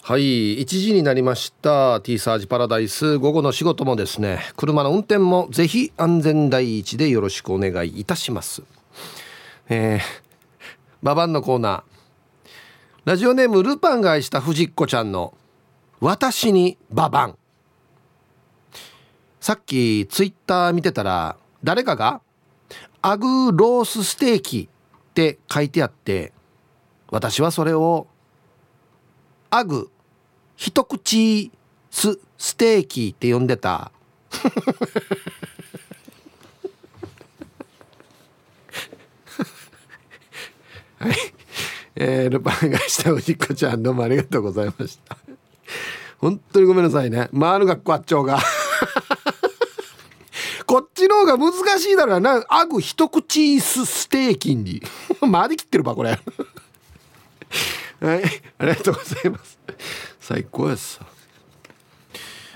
[0.02, 2.00] はい1時になりました。
[2.02, 3.18] T サージパラダイス。
[3.18, 8.62] 午後の仕事もですね車の運転もぜひ安全第一でよろしくお願いいたします。
[9.70, 10.25] えー
[11.04, 11.96] ババンのコーナー。
[13.06, 15.38] ラジオネームルパンが愛した藤子ちゃんの
[16.02, 17.38] 「私にババン」
[19.40, 22.22] さっきツイッター見てたら誰かが
[23.04, 24.70] 「アグロースステーキ」
[25.12, 26.34] って書いてあって
[27.12, 28.08] 私はそれを
[29.52, 29.92] 「アグ
[30.56, 31.52] 一口
[31.92, 33.92] スステーキ」って呼んでた。
[41.06, 41.15] はい。
[41.96, 45.15] えー、ルパンがしたおじっこちゃんどうもありがとうございました。
[46.18, 47.30] 本当にごめんなさいね。
[47.39, 48.39] 回る学校あっちょうが。
[50.65, 52.44] こっちの方が難しいだろうな。
[52.50, 54.82] アグ一口スステーキに。
[55.32, 56.10] 回りきってるば、これ。
[56.10, 56.18] は
[58.15, 58.24] い。
[58.58, 59.60] ありがとうございます。
[60.20, 61.06] 最高やさ。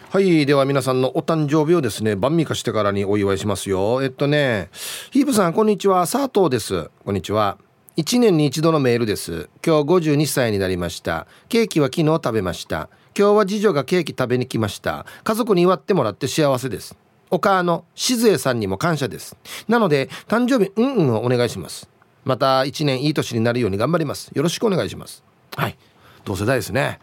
[0.10, 4.70] はいでは皆さんのお誕生日をですね晩味化してからにお祝いしますよえっとね
[5.12, 7.60] ヒープさんこんにちは佐藤ですこんにちは
[8.00, 9.50] 1年に一度のメールです。
[9.62, 11.28] 今日52歳になりました。
[11.50, 12.88] ケーキは昨日食べました。
[13.14, 15.06] 今日は次女がケーキ食べに来ました。
[15.26, 16.96] 家族に祝ってもらって幸せです。
[17.30, 19.36] お母の静江さんにも感謝です。
[19.68, 21.90] なので誕生日うんうんをお願いします。
[22.24, 24.32] また1年いい年になるように頑張ります。
[24.34, 25.22] よろしくお願いします。
[25.58, 25.78] はい。
[26.24, 27.02] 同世代ですね。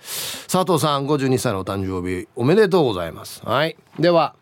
[0.50, 3.42] 佐藤さん52歳のお誕生日おめでとうございます。
[3.44, 3.76] はい。
[3.98, 4.34] では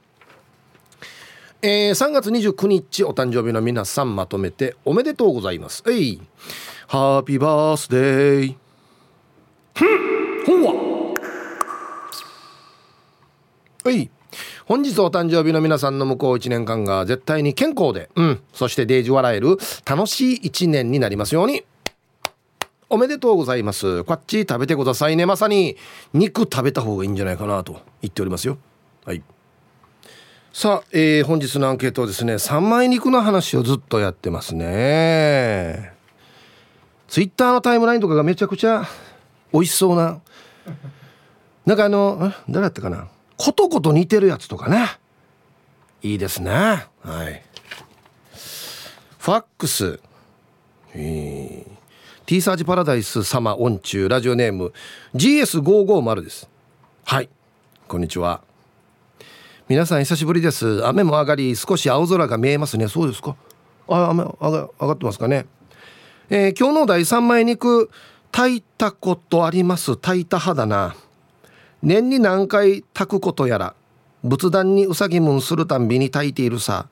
[1.66, 5.83] えー、3月29日お誕生日の皆さんまとめておめでとうございます。
[5.88, 6.20] えい。
[6.88, 8.55] ハッピーバースデー
[10.44, 11.14] ほんわ
[13.83, 14.11] はい。
[14.66, 21.64] 本日お誕生日の皆さんの向こう1年間が絶対に健康で、うん、そしてデージ笑える楽しい1年になりますように。
[22.90, 24.05] おめでとうございます。
[24.05, 25.24] こっち食べてくださいね。
[25.24, 25.79] まさに
[26.12, 28.59] 肉食べた方がいいんじゃないかなと言っておりますよ。
[29.07, 29.22] はい
[30.57, 35.93] さあ、えー、本日のアンケートはですね三枚肉の話をずっとやってますね。
[37.09, 38.87] ツイッターのタイムラインとかがめちゃくちゃ
[39.53, 40.21] 美味しそうな。
[41.67, 43.09] なんかあの誰だったかな？
[43.37, 44.87] ことこと似てるやつとかね。
[46.03, 46.53] いいですね。
[46.53, 46.85] は
[47.29, 47.43] い。
[49.19, 49.99] ファックス。
[50.95, 51.71] えー、
[52.27, 54.09] T サージパラダイス様オンチュー。
[54.09, 54.73] ラジオネーム
[55.17, 56.49] GS550 です。
[57.07, 57.29] はい。
[57.88, 58.40] こんにちは。
[59.66, 60.87] 皆さん久しぶりです。
[60.87, 62.87] 雨も上がり少し青空が見えますね。
[62.87, 63.35] そうですか。
[63.88, 65.46] あ雨上が上がってますかね。
[66.29, 67.90] えー、今日の第3枚肉。
[68.31, 69.96] 炊いたことあります。
[69.96, 70.94] 炊いた派だな。
[71.83, 73.74] 年に何回炊くことやら。
[74.22, 76.88] 仏壇にうさぎむんするたんびに炊いているさ。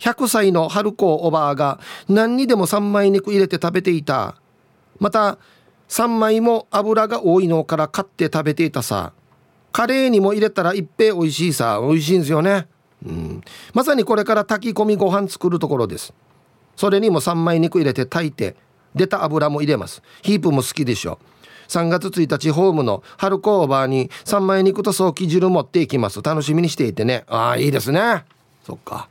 [0.00, 4.36] 100歳の春子おばあが何にでも3枚肉入れて食べていた。
[4.98, 5.38] また
[5.88, 9.14] 3枚も油が多いのから買って食べていたさ。
[9.72, 11.80] カレーにも入れたら一平美味しいさ。
[11.82, 12.68] 美味しいんですよね。
[13.04, 13.40] うん。
[13.74, 16.12] まさにこれから炊き込みご飯作るところです。
[16.76, 18.56] それにも3枚肉入れて炊いて
[18.94, 20.02] 出た油も入れます。
[20.22, 21.18] ヒープも好きでしょ。
[21.68, 26.22] 3月1日ホームの春子おばあに3枚肉と早期汁持っていきます。
[26.22, 27.24] 楽しみにしていてね。
[27.28, 28.24] ああいいですね。
[28.64, 29.08] そっか。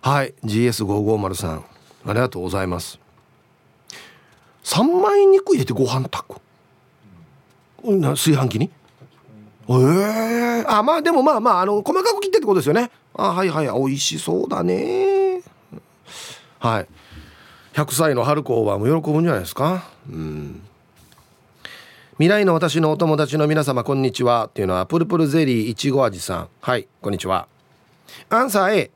[0.00, 0.34] はい。
[0.44, 1.64] GS550 さん
[2.06, 3.00] ありがとうございます。
[4.62, 6.40] 3枚肉入れてご飯炊く？
[7.82, 8.70] 炊飯器に？
[9.70, 12.90] ええー、あまあでもまあまああの細かく切ってってことですよね。
[13.14, 15.42] あはいはい美味しそうだね。
[16.58, 16.86] はい。
[17.74, 19.84] 100歳の春子はも喜ぶんじゃないですか？
[20.08, 20.62] うん。
[22.12, 24.46] 未来の私のお友達の皆様こんにちは。
[24.46, 26.48] っていうのはプルプルゼリーいちご味さん。
[26.60, 27.46] はいこんにちは。
[28.30, 28.90] アンサー A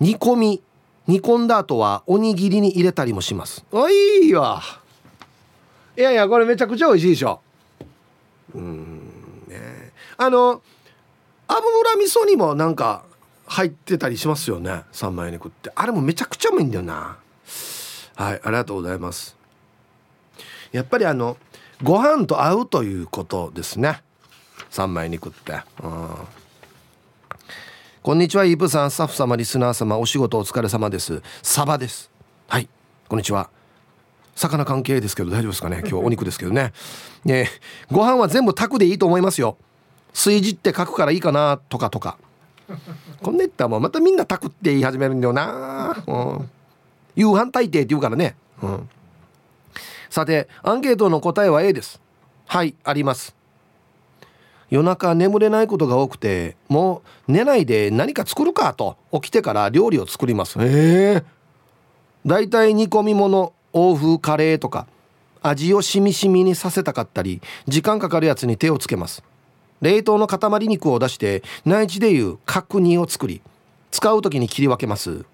[0.00, 0.62] 煮込み。
[1.06, 3.64] 煮込んだ後はおにぎりに入れたりもします。
[3.72, 4.62] おいいわ。
[5.98, 7.40] いやいやこれめちゃくちゃ美味しいでしょ。
[8.54, 8.93] うん。
[10.16, 10.62] あの
[11.48, 13.04] 油味噌にもなんか
[13.46, 15.70] 入ってたりしますよね三枚肉って。
[15.74, 17.18] あれもめちゃくちゃうまいんだよな。
[18.16, 19.36] はいありがとうございます。
[20.72, 21.36] やっぱりあの
[21.82, 24.02] ご飯と合うということですね。
[24.70, 25.60] 三枚肉って。
[25.82, 26.08] うん。
[28.02, 28.90] こんにちはイープさん。
[28.90, 31.22] スタッフ様リスナー様お仕事お疲れ様です。
[31.42, 32.10] サバです。
[32.48, 32.68] はい。
[33.08, 33.50] こんにちは。
[34.36, 35.80] 魚関係ですけど大丈夫ですかね？
[35.80, 36.72] 今日お肉ですけどね。
[37.24, 37.48] ね
[37.90, 39.58] ご飯は全部炊くでいいと思いますよ。
[40.14, 42.16] 炊事って書くからいいかなとかとか。
[43.20, 46.50] こんな言ったらもうまたみんな炊くって言い始めるんだよな、うん、
[47.14, 48.88] 夕飯炊いてって言うからね、うん、
[50.08, 52.00] さてアンケートの答えは A です。
[52.46, 53.34] はいあります。
[54.70, 60.58] 夜中眠れないことが多くてもう寝ないで何か作るかと起きてから料理を作ります。
[60.58, 61.24] へえ。
[62.24, 64.86] だいたい煮込み物欧風カレーとか
[65.42, 69.22] 味をしみしみにさせたかったり時間かかるやつに手をつけます
[69.80, 73.42] 冷凍の塊肉を出して内地でいう角煮を作り
[73.90, 75.24] 使う時に切り分けます。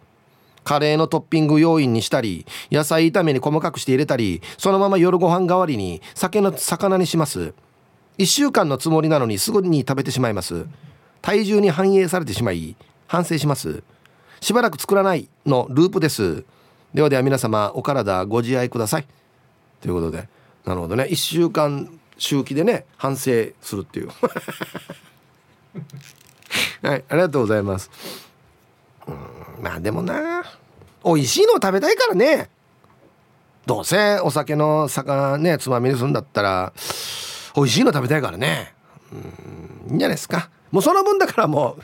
[0.62, 7.55] カレーのトッピング要因にしたり野菜炒めに細かくして入れたりそのまま夜ご飯代わりに酒の魚にします。
[8.18, 10.66] 1週間のつもりなのにすぐに食べてしまいます。
[11.22, 12.76] 体重に反映されてしまい
[13.07, 13.83] 反省します。
[14.40, 16.44] しばらく作らないのループです。
[16.92, 19.07] ではでは皆様お体ご自愛ください。
[19.81, 20.29] ということで
[20.66, 21.05] なるほどね。
[21.05, 21.88] 1週間
[22.20, 23.30] 周期でね反省
[23.62, 24.11] するっていう。
[26.83, 27.90] はいありがとうございます。
[29.06, 29.16] うん
[29.62, 30.44] まあでもな
[31.02, 32.50] 美味しいのを食べたいからね。
[33.64, 36.72] どうせお酒の魚ねつまみにするんだったら
[37.56, 38.74] 美味しいの食べたいからね。
[39.12, 40.50] うんいいんじゃないですか。
[40.70, 41.78] もうその分だからも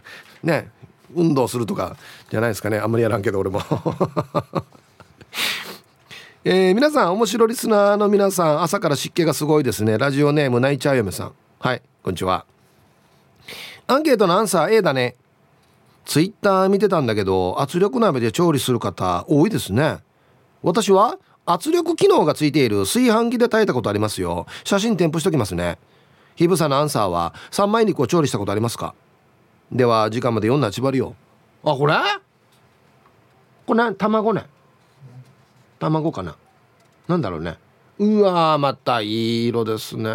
[0.44, 0.70] うね
[1.14, 1.96] 運動するとか
[2.30, 2.78] じゃないですかね。
[2.78, 3.62] あんまりやらんけど俺も。
[6.48, 9.98] えー、皆さん面白リスナーの皆さん朝から湿気がすごいですね。
[9.98, 11.32] ラジオネーム泣いちゃう嫁さん。
[11.58, 12.46] はいこんにちは。
[13.88, 15.16] アンケートのアンサー A だね。
[16.04, 19.98] ツイッター見てたんだけど圧力鍋で調理する方多いですね。
[20.62, 24.46] 私は圧力機能がついている炊飯器で炊いたことありますよ。
[24.62, 25.80] 写真添付しときますね。
[26.36, 28.94] ひぶさのアンサーは三枚肉を調理したことありますか？
[29.72, 31.16] では時間まで読んだちばりよ。
[31.64, 31.96] あこれ？
[33.66, 34.44] これ卵ね
[35.78, 36.34] 卵かな？
[37.08, 37.58] なんだろうね。
[37.98, 40.14] うわまたいい色ですね。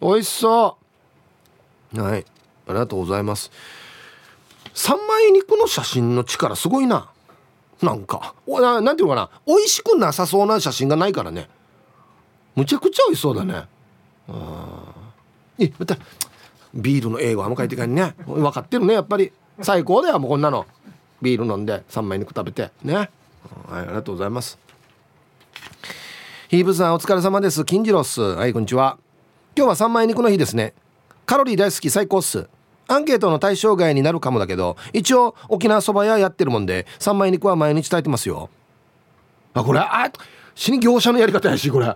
[0.00, 0.78] 美味しそ
[1.94, 2.00] う。
[2.00, 2.24] はい。
[2.66, 3.50] ありがとうございます。
[4.74, 7.10] 三枚肉の写真の力すごいな。
[7.82, 8.34] なんか。
[8.46, 9.30] おななんていうのかな。
[9.46, 11.48] 美味しくなさそうな写真がないからね。
[12.54, 13.64] むちゃくちゃ美味しそうだね。
[14.28, 14.92] あ
[15.58, 15.96] えまた。
[16.74, 18.14] ビールの英語あんま書いてかんね。
[18.26, 19.32] 分かってるねやっぱり。
[19.62, 20.66] 最高だよもうこんなの。
[21.20, 22.70] ビール飲んで三枚肉食べて。
[22.84, 22.94] ね。
[22.94, 23.10] はい
[23.70, 24.58] ありがとうございます。
[26.48, 27.64] ヒーブさんお疲れ様です。
[27.64, 28.20] 金次郎っす。
[28.20, 28.98] はいこんにちは。
[29.56, 30.72] 今日は三枚肉の日ですね。
[31.26, 32.48] カロリー大好き最高っす。
[32.86, 38.48] アンケートの対象外になるかもだけど一応沖縄そば屋やってるもんで三枚肉は毎日炊いてますよ。
[39.52, 40.10] あこれあ
[40.54, 41.94] 死に業者のやり方やしこれ。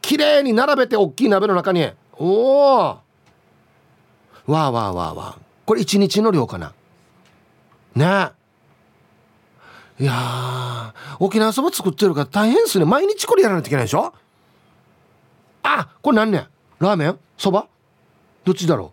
[0.00, 1.90] 綺麗に並べて大きい鍋の中に。
[2.12, 3.02] おおわ
[4.46, 6.72] あわあわあわあこれ一日の量かな。
[7.94, 8.04] ね。
[8.04, 8.41] え
[10.02, 12.84] いや沖縄そば作ってるから大変っすね。
[12.84, 14.12] 毎日これやらないといけないでしょ？
[15.62, 16.48] あこれ何ね
[16.80, 17.18] ラーメン？
[17.38, 17.68] そば？
[18.44, 18.92] どっちだろ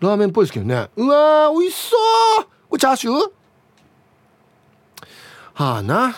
[0.00, 0.04] う？
[0.04, 0.88] ラーメンっぽいですけどね。
[0.96, 1.96] うわー美味しそ
[2.42, 2.44] う。
[2.70, 3.30] これチャーシュー？
[5.52, 6.16] はあな。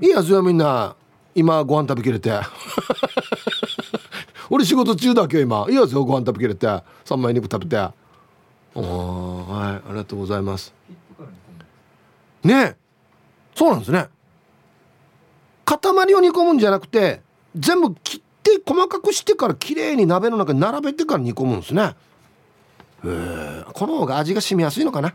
[0.00, 0.96] いいやつよみんな。
[1.36, 2.32] 今ご飯食べきれて。
[4.50, 5.64] 俺仕事中だけ今。
[5.68, 6.82] いいやつよご飯食べきれて。
[7.04, 7.76] 三枚肉食べて。
[8.74, 10.74] おはいありがとうございます。
[12.44, 12.76] ね。
[13.54, 14.08] そうなんですね。
[15.64, 17.22] 塊を煮込むんじゃなくて
[17.56, 21.94] 全部切って細かくしてからきれいに鍋の中に並べてから煮込むんですね。
[23.04, 25.14] えこの方が味が染みやすいのかな。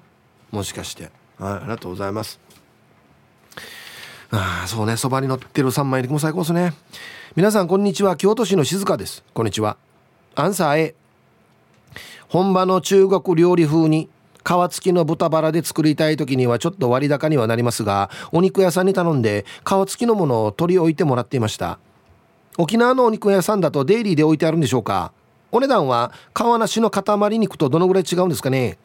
[0.51, 1.11] もしかして。
[1.37, 2.39] はいありがとうございます。
[4.31, 4.97] ああそうね。
[4.97, 6.73] そばに乗ってる三枚肉も最高ですね。
[7.35, 8.17] 皆さんこんにちは。
[8.17, 9.23] 京都市の静香です。
[9.33, 9.77] こんにちは。
[10.35, 10.95] アンサー A
[12.29, 14.09] 本場の中国料理風に
[14.47, 21.79] 皮付きの豚バラで作りたい時にはちょっと割高にはなりますがお肉屋さんに頼んで皮付きのものを取り置いてもらっていました。
[22.57, 25.11] 沖縄のお肉屋さんだとデイリーで置いてあるんでしょうか。
[25.51, 28.77] お値段は皮なしの塊肉とどのぐらい違うんですかね。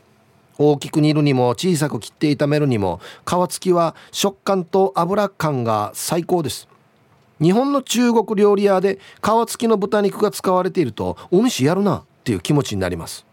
[0.59, 6.67] 大きく煮るにも小さく切って炒めるにも皮付きは食感と油感が最高です。
[7.41, 13.25] 日本の中国料理屋で皮付きの豚肉が使われているとお主やるなっていう気持ちになります。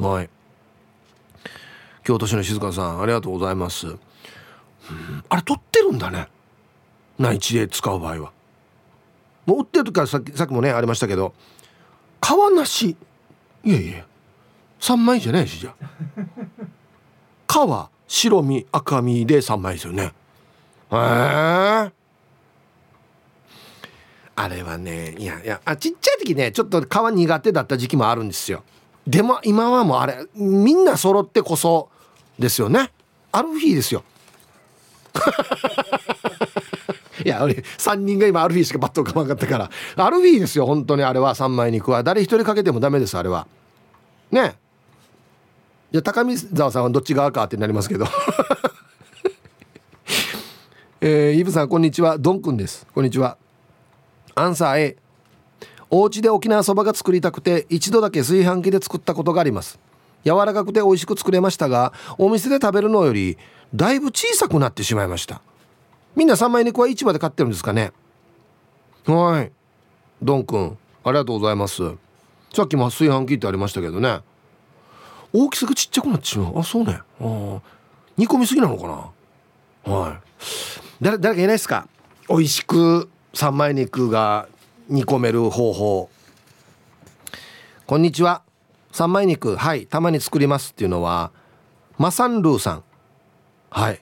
[0.00, 0.30] はい。
[2.04, 3.98] 京都市の静香さんありがとうございます、うん、
[5.28, 6.28] あれ取ってるんだね。
[7.18, 8.32] 内地で使う場合は。
[9.46, 11.34] もう売ってる時からさっきさっきもねありましたけど
[12.22, 12.96] 皮なし。
[13.64, 14.04] いやいや
[14.80, 15.74] 3枚じゃないしじゃ
[17.48, 17.54] 皮
[18.06, 20.02] 白身赤身で3枚ですよね。
[20.02, 21.92] へえ
[24.36, 28.62] あれはねいやいやあちっちゃい時ねちょっと皮苦手だった時期もあるんですよ。
[29.06, 31.88] でも今はもうあれみんな揃ってこそ
[32.38, 32.90] ですよね。
[33.32, 34.04] アルフィーですよ。
[37.24, 39.70] いや俺3人が今アルフィーしかバットかまんかったから。
[39.96, 41.34] アルフィーですよ本当にあれは。
[41.34, 42.02] 三枚肉は。
[42.02, 43.46] 誰一人かけてもダメですあれは。
[44.30, 44.56] ね。
[45.92, 48.06] いや高見沢さんはどっち側かってなりますけど。
[51.00, 52.18] えー、イブさんこんにちは。
[52.18, 52.86] ドンくんです。
[52.94, 53.36] こんにちは。
[54.34, 54.96] アンサー A
[55.90, 59.78] お家で沖縄そばが作りたくて一度だけ炊飯器で作ったことがあります。
[60.24, 63.38] 柔らかくて美味しく作れましたがお店で食べるのより
[63.74, 65.40] だいぶ小さくなってしまいました。
[66.16, 67.92] みんな三枚肉は市場で買ってるんですかね？
[69.06, 69.52] はい。
[70.22, 71.82] ドンくんありがとうございます。
[72.52, 74.20] さっきも炊飯器ってありましたけどね。
[75.32, 76.58] 大きさがちっちゃくなっちゃう。
[76.58, 77.00] あそうね。
[77.20, 77.60] あ
[78.16, 79.12] 煮込みすぎなのか
[79.84, 79.92] な？
[79.92, 80.18] はい。
[81.02, 81.88] 誰誰かいないですか？
[82.28, 84.48] 美味しく三枚肉が
[84.88, 86.10] 煮込める方法。
[87.86, 88.42] こんにちは。
[88.94, 91.32] 三枚肉はいたまに作りますっていうのは
[91.98, 92.84] マサンルーさん。
[93.68, 94.00] はい、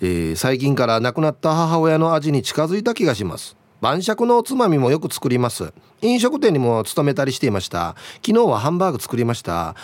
[0.00, 3.56] えー、最近から亡くなった母親の味に近づいた気がします。
[3.80, 5.72] 晩酌のおつまみもよく作ります。
[6.00, 7.94] 飲食店にも勤めたりしていました。
[8.26, 9.76] 昨日はハンバーグ作りました。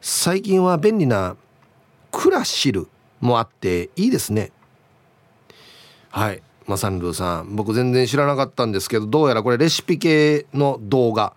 [0.00, 1.36] 最近は便利な
[2.10, 2.88] クラシル
[3.20, 4.50] もあっていいですね。
[6.10, 6.42] はい。
[6.66, 7.54] マサンルーさん。
[7.54, 11.34] 僕全然知らなかったんですけどどうやらこれレシピ系の動画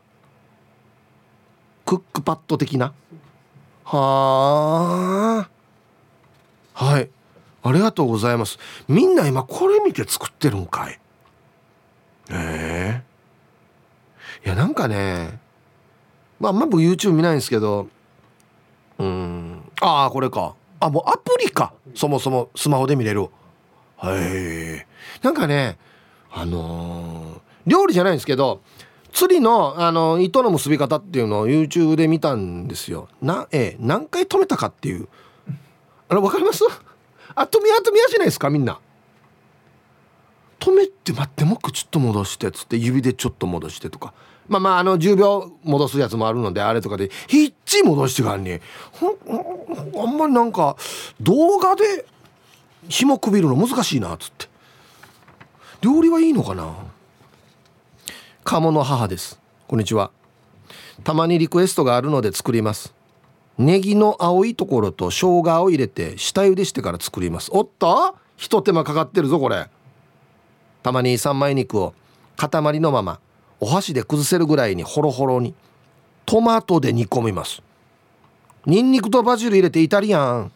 [1.85, 2.93] クックパッド的な？
[3.83, 5.49] はあ。
[6.73, 7.09] はい。
[7.63, 8.57] ありがとうございます。
[8.87, 10.99] みんな今これ見て作ってるんかい。
[12.31, 13.03] え
[14.43, 14.43] え。
[14.43, 15.39] ー、いやなんかね
[16.39, 17.87] まあまあ僕 YouTube 見ないんですけど
[18.97, 19.61] うん。
[19.81, 20.55] ああこれか。
[20.79, 21.73] あもうアプリか。
[21.93, 23.29] そもそもスマホで見れる。
[23.97, 24.85] はい
[25.23, 25.77] なんかね
[26.31, 28.61] あのー、料理じゃないんですけど
[29.15, 33.07] 釣りのあの糸の結び方っていうのを YouTube で見たんですよ。
[33.21, 35.07] なえ何回止めたかっていう。
[36.09, 36.65] あれ分かります？
[37.33, 38.49] あ止めや止めやしないですか？
[38.49, 38.77] みんな。
[40.59, 44.13] 止めて待ってもうちょっと戻してっつって指でちょっと戻してとか。
[44.49, 48.59] まあまああの10秒戻すやつもあるのであれとかでひっち戻してかんに
[49.97, 50.75] あんまりなんか
[51.21, 52.05] 動画で
[52.89, 54.49] 紐くびるの難しいなっつって。
[55.81, 56.73] 料理はいいのかな？
[58.45, 59.39] 鴨の母です。
[59.67, 60.11] こんにちは。
[61.03, 62.93] たまにリクエストがあるので作ります。
[63.57, 67.49] ネギの青いところと生姜を入れて下茹でしてから作ります。
[67.51, 69.67] おっとひと手間かかってるぞこれ。
[70.83, 71.95] たまに三枚肉を
[72.37, 73.19] 塊のまま
[73.59, 75.55] お箸で崩せるぐらいにホロホロに
[76.27, 77.63] トマトで煮込みます。
[78.67, 80.51] ニンニクとバジル入れてイタリアン。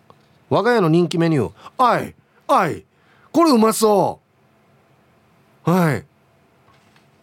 [0.52, 1.54] 我が家の人気メニュー。
[1.84, 2.14] あい
[2.48, 2.86] あい
[3.32, 4.20] これうまそ
[5.66, 5.72] う。
[5.72, 6.06] はい。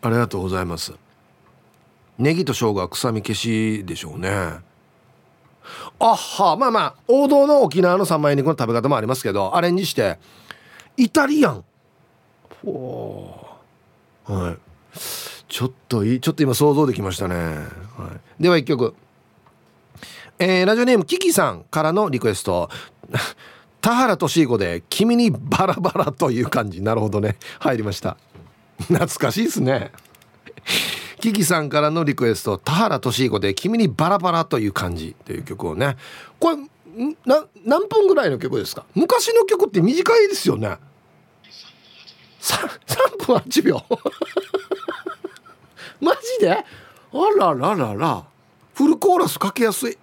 [0.07, 0.95] ありがとうございます。
[2.19, 4.31] ネギと生姜臭み消しでしょうね。
[5.99, 10.19] あはまあまあ王道の沖縄の三枚肉の食べ方もありますけどアレンジして
[10.97, 11.65] イタリアン。
[14.25, 14.59] はい。
[15.49, 18.95] ちょっといいちょっと今想像できましたね、はい、では一曲。
[20.39, 22.69] えー、ラジオネームキキさんからのリクエスト。
[23.81, 26.83] 田原俊彦で「君にバラバラ」という感じ。
[26.83, 27.37] なるほどね。
[27.61, 28.17] 入りました。
[28.83, 29.93] 懐かしいですね。
[31.21, 35.97] キキさんからのリクエスト田原俊彦で「君にバラバラ」という感じという曲をね。
[36.39, 36.57] これ
[37.27, 38.85] な何分ぐらいの曲ですか？
[38.95, 40.77] 昔の曲って短いですよね。
[42.41, 43.83] 3, 3分8秒。
[46.01, 46.53] マジで？
[46.53, 46.65] あ
[47.39, 48.25] らららら。
[48.75, 49.97] フルコーラスかけやすい。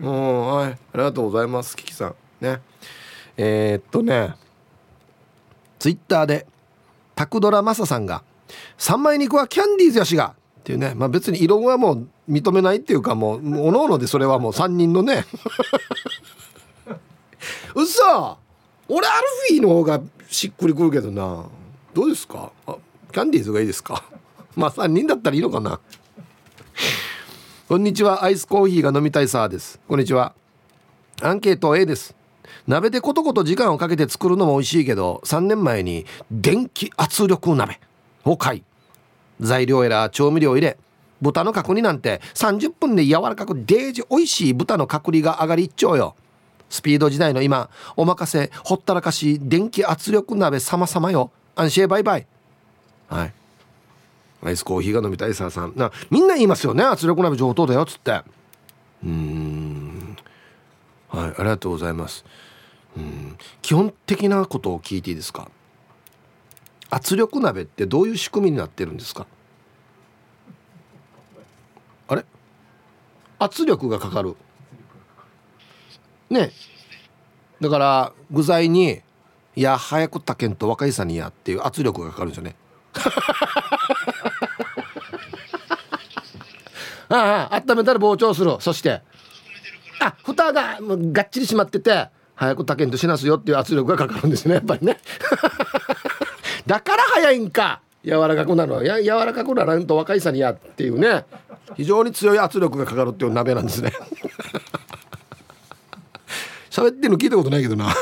[0.00, 0.72] うんはい。
[0.72, 2.14] ありがとうございますキキさん。
[2.40, 2.60] ね。
[3.36, 4.34] えー、っとね。
[5.78, 6.46] ツイッターで
[7.26, 8.22] クドラマサさんが
[8.78, 10.92] 「三枚肉はキャンディーズやしが」っていうね。
[10.94, 15.24] まあ別に異論はもう認めないっていうかもうおのおのでそれはもう3人のね。
[17.74, 18.38] うそ
[18.88, 19.16] 俺アル
[19.48, 21.44] フィーの方がしっくりくるけどな。
[21.94, 22.52] どうですか？
[23.12, 24.04] キャンディーズがいいですか？
[24.56, 25.80] まあ3人だったらいいのかな。
[27.68, 28.22] こんにちは。
[28.24, 29.80] アイスコーヒーが飲みたいさーです。
[29.88, 30.34] こんにちは。
[31.22, 32.14] アンケート A です。
[32.66, 37.80] 鍋でコトコト時間をかけて作るのも美味しいけど3年前に電気圧力鍋
[38.24, 38.62] を買い
[39.40, 40.78] 材料やら調味料入れ
[41.22, 46.16] 豚の角煮なんて30分で柔らかくデージ美味しい豚の角煮が上がり一丁よ。
[46.68, 51.30] スピード時代の今お任せほったらかし電気圧力鍋様々よ。
[51.54, 52.26] 安心バイバイ。
[53.08, 53.32] はい。
[54.44, 55.74] アイスコーヒーが飲みたいささん。
[55.76, 58.20] なみんな言いますよね圧力鍋上等だよっつって。
[59.04, 60.16] うん。
[61.08, 62.24] はいありがとうございます。
[62.96, 63.36] うん。
[63.62, 65.50] 基本的なことを聞いていいですか？
[66.90, 69.26] 圧力鍋ってどういう仕組みになってるんですか？
[72.08, 72.24] あれ？
[73.38, 74.36] 圧力がかかる。
[76.30, 76.50] ね。
[77.60, 79.00] だから具材に
[79.54, 82.56] 「いや早く炊けんと若いさにや」っていう圧力がかかるんですよね。
[87.08, 88.56] ああ温めたら膨張する。
[88.60, 89.02] そして。
[90.00, 92.08] あ蓋がもうがっちり閉まってて。
[92.34, 94.98] 早く炊けんとしなすよっていう圧力がかかるんですねやっぱりね。
[96.66, 97.80] だから早いんか。
[98.04, 101.24] 柔らかくなるや柔らかくならんと若いさにやっていうね。
[101.76, 103.92] 非常に強い圧力がかかるっていう鍋なんですね。
[106.70, 107.94] 喋ってるの聞いたことないけどな。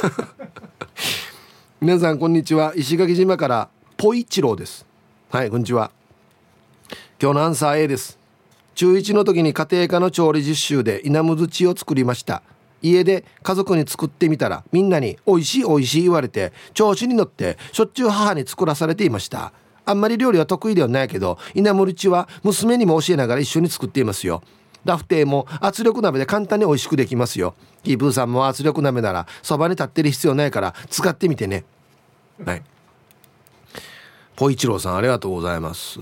[1.80, 2.72] 皆さんこんにちは。
[2.76, 4.86] 石垣島からポイチローです。
[5.30, 5.90] はいこんにちは。
[7.20, 8.18] 今日のアンサー A です。
[8.74, 12.42] 中1の時に家庭科の調理実習で稲むずちを作りました。
[12.82, 19.52] 家で家族に作ってみたらみんなに「美味しい美味しい」言われて調子に乗ってしょっちゅう母に作らされていました。
[19.86, 24.42] あんまり料理は得意ではないけど稲むちは娘にも教えながら一緒に作っていますよ。
[24.84, 27.54] ラフテーも圧力鍋で簡単に美味しくできますよ。
[27.82, 31.64] キープーさんも圧力鍋ならそばに立ってる必要ないから使ってみてね。
[32.44, 32.62] はい。
[34.36, 36.00] ポイチローさんありがとうございます。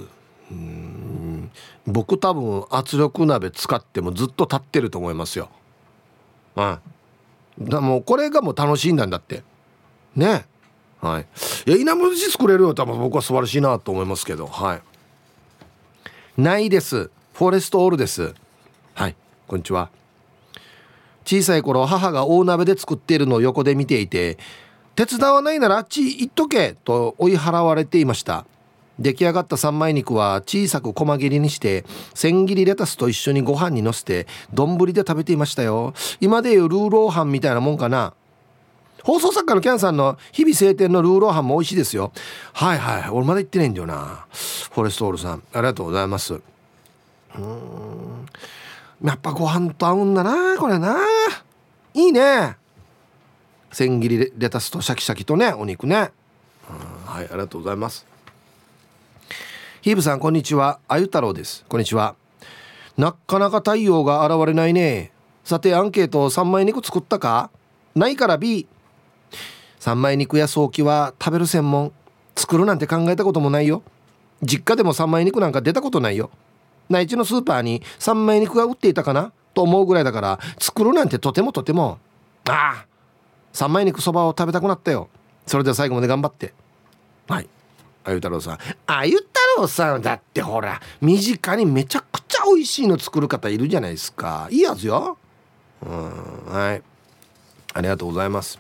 [0.51, 1.51] うん。
[1.87, 5.49] 僕多分圧力鍋使ってもずっと立ってると思いますよ。
[6.59, 9.43] うんだもうこれがもう楽しいんだんだって。
[10.15, 10.47] ね。
[11.01, 11.27] はい。
[11.67, 14.47] いや稲むし作れるよ多分僕は素晴らしいなと思いますけど。
[14.47, 14.83] はい。
[16.41, 17.11] ないです。
[17.35, 18.35] フォレストオールです。
[18.95, 19.17] はい。
[19.47, 19.91] こんにちは。
[21.25, 24.39] 小さい頃母が大鍋で作っているのを横で見ていて
[24.97, 28.47] 手伝わないならあっち行っとけと追い払われていました。
[28.99, 31.85] 出来上がった三枚肉は小さく細切りにして
[32.15, 35.95] 千切りレタスと一緒にご飯にのせて丼で食べていましたよ。
[36.21, 38.15] 今でいうルーローハンみたいなもんかな。
[39.05, 42.13] 放送作家のキャンさんの日々晴天のルーローハンも美味しいですよ。
[42.53, 44.27] はいはい俺まだ行ってないんだよな。
[44.31, 45.43] フォレストオールさん。
[45.53, 46.35] ありがとうございます。
[46.35, 46.39] う
[47.39, 48.27] ん。
[49.03, 50.97] やっぱご飯と合うんだなこれな。
[51.95, 52.57] いいね。
[53.73, 56.11] 千切りレタスとシャキシャキとねお肉ね。
[57.07, 58.05] はいありがとうございます。
[59.89, 60.81] ヒブさんこんにちは。
[60.87, 61.65] あゆ太郎です。
[61.67, 62.15] こんにちは。
[62.99, 65.13] なかなか太陽が現れないね。
[65.45, 67.51] さてアンケート三枚肉作ったか？
[67.95, 68.69] ないから B
[69.79, 71.95] 三枚肉や早期は食べる専門。
[72.37, 73.83] 作るなんて考えたこともないよ。
[74.43, 76.29] 実家でも三枚肉なんか出たことないよ。
[76.91, 79.33] 内地のスーパーに三枚肉が売っていたかな？
[79.55, 81.99] と思うぐらいだから作るなんてとてもとても。
[82.51, 82.87] ああ
[83.55, 85.09] 三枚肉そばを食べたくなったよ。
[85.47, 86.53] それでは最後まで頑張って。
[87.27, 87.49] はい。
[88.09, 88.59] あゆ太郎さん。
[88.87, 89.29] あゆ太
[89.59, 94.49] 郎さんだってほら身近にめちゃくちゃ美味しいの作る方いるじゃないですか。
[94.51, 95.19] いいやつよ。
[95.83, 96.83] うんはい。
[97.75, 98.59] ありがとうございます。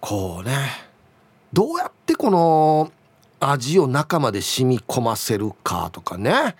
[0.00, 0.56] こうね
[1.52, 2.92] どうやってこの
[3.40, 6.54] 味を中まで染み込ませるかとかね。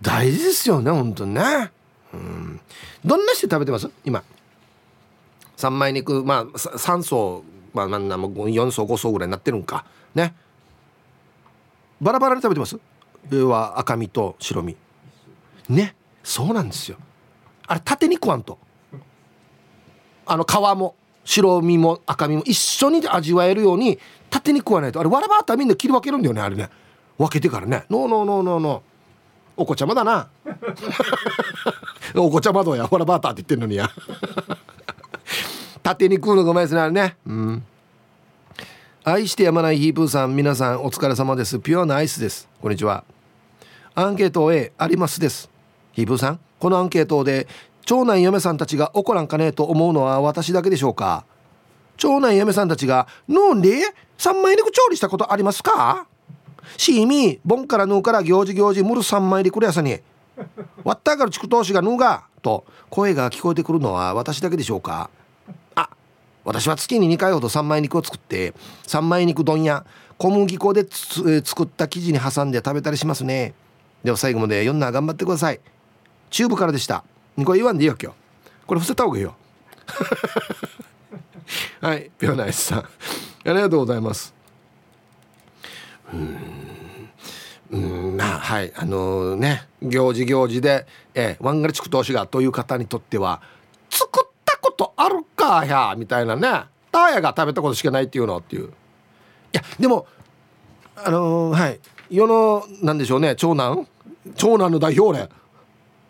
[0.00, 1.70] 大事ですよね本当にね。
[2.14, 2.60] うん。
[3.04, 3.90] どんな人食べてます？
[4.02, 4.24] 今。
[5.58, 7.44] 三枚肉まあ3層。
[7.74, 9.84] まあなんなも4層5層ぐらいになってるんか。
[10.14, 10.34] ね。
[12.00, 12.78] バラバラに食べてます？
[13.30, 14.76] 上は赤身と白身。
[15.68, 15.94] ね。
[16.22, 16.98] そうなんですよ。
[17.66, 18.58] あれ縦に食わんと。
[20.26, 20.94] あの皮も
[21.24, 23.98] 白身も赤身も一緒に味わえるように
[24.30, 25.00] 縦に食わないと。
[25.00, 26.68] あれわらばったみんな切り分けるんだよねあれね。
[27.16, 27.84] 分けてからね。
[27.90, 28.82] ノーノーノーノーノー。
[29.56, 30.28] お子ちゃまだな。
[32.14, 32.86] お子ちゃまどや？
[32.88, 33.90] わらばったって言ってんのにや。
[35.88, 37.16] 縦に食うのがうまいですねあれね。
[37.26, 37.64] うん。
[39.04, 41.58] 愛してやまないヒープーさん皆さんお疲れ様です。
[41.60, 42.46] ピュアなアイスです。
[42.60, 43.04] こんにちは。
[43.94, 45.48] アンケート A ありますです。
[45.92, 47.48] ヒープーさんこのアンケートで
[47.86, 51.24] 長男嫁さんたちが怒らんかねと思うのは私だけでしょうか？
[51.96, 53.80] 長男嫁さんたちが「なんで
[54.18, 56.06] 三枚肉調理したことありますか?」
[56.76, 60.00] シーミー、ボンからヌーから行事行事、ムル三枚リクレアさに、
[60.84, 65.08] わったから地区投資がヌーが、と声が聞こえてくるのは私だけでしょうか、
[66.48, 68.54] 私は月に2回ほど三枚肉を作って、
[68.86, 69.84] 三枚肉丼や
[70.16, 73.52] 小麦粉で作った生地に挟んで食べたりしますね。
[74.02, 75.60] では最後まで読んだ頑張ってください。
[76.30, 77.04] チューブからでした。
[77.44, 78.16] これ言わんでいいよ今日。
[78.66, 79.34] これ伏せた方がいいよ。
[81.82, 82.78] はい、ピョナイスさん。
[82.78, 82.86] あ
[83.44, 84.32] りがとうございます。
[87.70, 93.42] うんまあはいあのー、ね行事行事で、えー、ワンガリ地区投資がという方にとっては
[93.90, 94.27] 作っ
[94.78, 96.64] ことあるかやみたいなね。
[96.90, 98.68] ターヤが食べたことしかないっていうのっていう。
[98.68, 98.70] い
[99.52, 100.06] やでも
[100.96, 101.80] あのー、はい。
[102.10, 103.86] 世のなんでしょうね長男？
[104.36, 105.28] 長男の代表例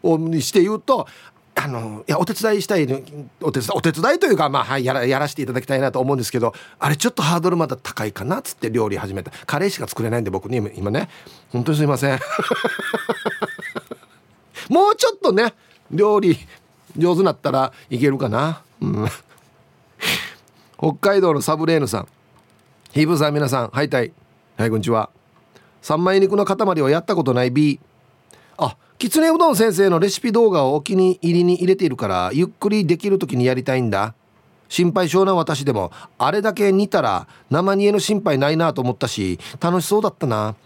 [0.03, 1.09] をにして言うと
[1.55, 2.85] あのいやお手伝いしたい
[3.41, 9.33] お手伝いお手伝いというかまあはいやらやらせていただきたいなと思うんですけどあれちょっとハードルまだ高いかなっつって料理始めた。
[9.47, 11.09] カレーしか作れないんで僕に今ね。
[11.51, 12.19] 本当にすいません。
[14.71, 15.55] もうちょっとね
[15.91, 16.39] 料理
[16.97, 18.63] 上手になったらいけるかな。
[18.81, 19.09] うん。
[20.79, 22.09] 北海道のサブレーヌさん。
[22.93, 24.13] ヒーブさん皆さんはいたい
[24.57, 25.11] はいこんにちは。
[25.83, 27.79] 三枚肉の塊をやったことない B
[28.57, 34.15] あきつねうどん先生のレシピ動画をお気に入りに入れているからゆっくりできる時にやりたいんだ。
[34.69, 40.57] 心配性な私でもあれだけ煮たら生煮えの心配ないなと思ったし楽しそうだったな。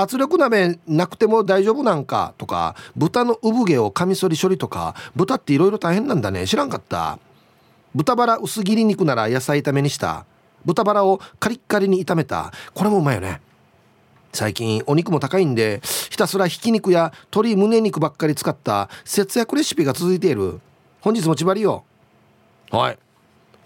[0.00, 6.46] 圧力鍋なくても大丈夫なんかとか豚の産毛をカミソリ処理とか豚っていろいろ大変なんだね。
[6.46, 7.18] 知らんかった？
[7.96, 10.24] 豚バラ薄切り肉なら野菜炒めにした。
[10.64, 12.52] 豚バラをカリッカリに炒めた。
[12.74, 13.40] これもうまいよね。
[14.32, 20.60] 最近お肉も高いんでひたすらひき肉や鶏胸肉ばっかり使った節約レシピが続いている。
[21.00, 21.84] 本日もちばりよ
[22.70, 22.98] はい。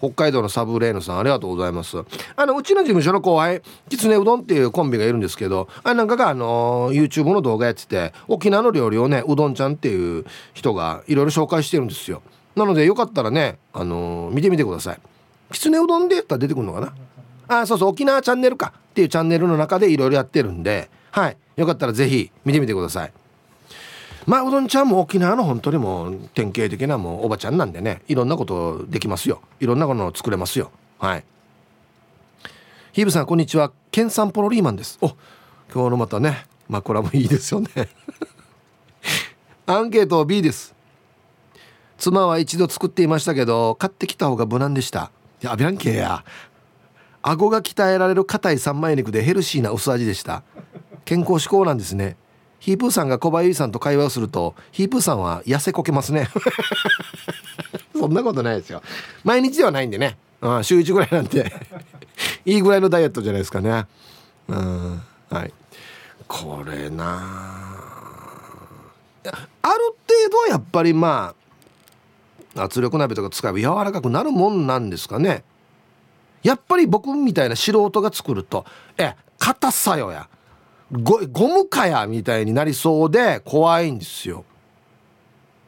[0.03, 1.97] 北海道のサブレーヌさんありがとうございます。
[2.35, 12.21] あのうちの事務所の後輩きつねうどんっていうコンビがいるんですけどあれなんかがあの YouTube の動画やってて沖縄の料理をねうどんちゃんっていう人がいろいろ紹介してるんですよ。
[12.55, 14.99] なのでよかったらねあの見てみてください。
[15.53, 16.93] きつねうどんでやったら出てくるのかな？
[17.61, 21.37] あそうそう沖縄チャンネルかっていうチャンネルの中でいろいろやってるんではい。
[21.55, 23.13] よかったら是非見てみてください。
[24.25, 29.41] まあうどんちゃんも沖縄の本当にもう典型的なもうおばちゃんなんでねいろんなことできますよ。
[29.59, 30.71] いろんなものを作れますよ。
[30.99, 31.23] はい。
[32.93, 33.71] ヒーブさんこんにちは。
[33.91, 34.97] ケンサンポロリーマンです。
[35.01, 35.09] お
[35.73, 37.69] 今日のまたね枕もいいですよね。
[39.65, 40.73] アンケート B です。
[41.97, 45.11] 妻は一度作っていましたけど買ってきた方が無難でした。
[45.41, 46.23] やべやんけや。
[47.21, 50.43] 顎が鍛えられる硬い三枚肉でヘルシーな薄味でした。
[51.05, 52.17] 健康志向なんですね。
[52.63, 56.29] ヒープーさんが小林さんと会話をするとヒープーさんは痩せこけますね。
[57.93, 58.81] そんなことないですよ。
[59.25, 61.53] 毎日ではないんでね、うん、週1ぐらいなんで。
[62.45, 63.85] いいぐらいのダイエットじゃないですかね。
[64.47, 65.53] うんはい。
[66.25, 67.21] これな
[69.25, 71.35] ある程度はやっぱりま
[72.55, 75.43] あ圧力鍋とか使えば柔らかくなるもんなんですかね。
[76.43, 78.65] やっぱり僕みたいな素人が作ると
[78.97, 80.29] 「え硬さよや」
[81.01, 84.45] ゴゴムかやみたいになりそうで怖いんですよ。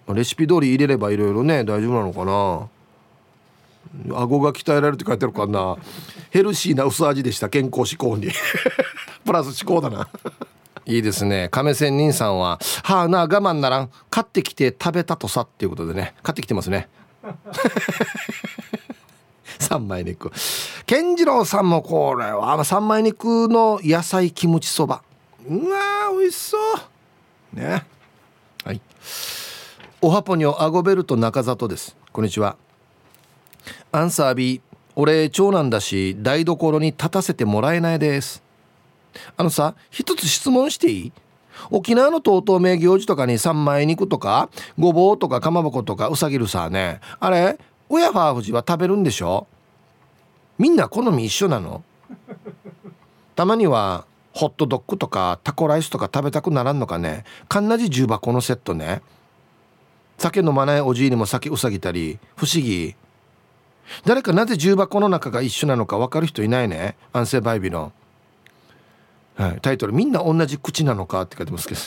[0.08, 2.70] レシピ通り入れればいろいろね大丈夫なのかな。
[4.16, 5.78] 顎が鍛えられるって書いてあるかな。
[6.30, 8.30] ヘルシーな薄味でした健康志向に。
[9.26, 10.08] プラス思考だな。
[10.86, 11.50] いいですね。
[11.50, 13.90] 亀仙人さんは「はあなあ我慢ならん。
[14.12, 16.14] 買ってきて食べたとさ」っていうことでね。
[16.22, 16.88] 買ってきてますね。
[19.58, 20.32] 三枚肉。
[20.86, 25.02] 健次郎さんもこれは三枚肉の野菜キムチそば。
[25.48, 26.58] うわー美味しそ
[27.54, 27.56] う。
[27.56, 27.86] ね。
[28.64, 28.82] はい。
[30.02, 31.96] おはぽにょアゴベルト中里です。
[32.12, 32.56] こんにちは。
[33.92, 34.60] アンサー B
[34.96, 38.42] 俺長男だし台所に立たせてもらえないです。
[39.38, 41.12] あのさ一つ質問していい？
[41.70, 47.02] 沖縄のとうとう名行事とかに三枚肉とかごぼうとかかまぼことかうさぎるさね。
[47.20, 49.46] あれ親ファーフジは食べるんでしょ？
[50.58, 51.84] みんな好み一緒なの？
[53.36, 54.06] たまには
[54.36, 57.24] ホットドッグとかタコライスとか食べたくならんのかね。
[57.48, 59.02] かんなじ重箱のセットね。
[60.18, 62.96] 酒飲まないおじいにも酒うさぎたり不思議。
[64.04, 66.98] 誰かなぜ重箱の中が一緒なのか分かる人いないね。
[67.14, 67.94] 安静バイビロン
[69.42, 71.82] はい、タイトル「みんな同じ口なのか?」って書いてますけど。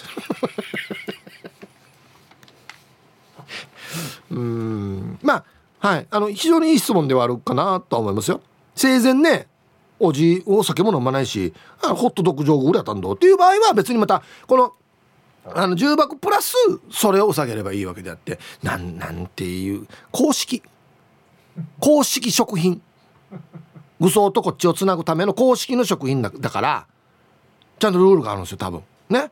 [4.40, 5.18] うん。
[5.22, 5.44] まあ
[5.80, 6.06] はい。
[6.10, 8.40] あの非常にいい質問ではあるかなとは思いますよ。
[8.74, 9.48] 生前ね
[10.00, 14.72] おじお酒も飲まないしあホットドッグ上手売れたんだっていう場合は別にまたこの
[15.44, 16.54] あの重箱プラス
[16.90, 20.62] それを下げればいいわけであってなんなんていう公式。
[21.80, 22.82] 公式食品。
[24.00, 26.86] 愚装とこっちをつなぐための公式の食品だから
[27.80, 28.82] ちゃんとルールがあるんですよ多分。
[29.08, 29.30] ね。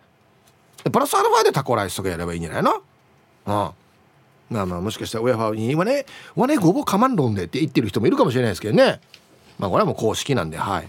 [0.90, 2.72] プラスアルファでタコライスとかやればいいんじゃないの？
[2.72, 2.80] うん。
[3.48, 3.72] ま
[4.62, 9.00] あまあもしかしたら親ファに「わねわねごぼうかまんろんで」って言ってる人もいるかもしれないですけどね。
[9.58, 10.88] まあこれはもう公式なんではい。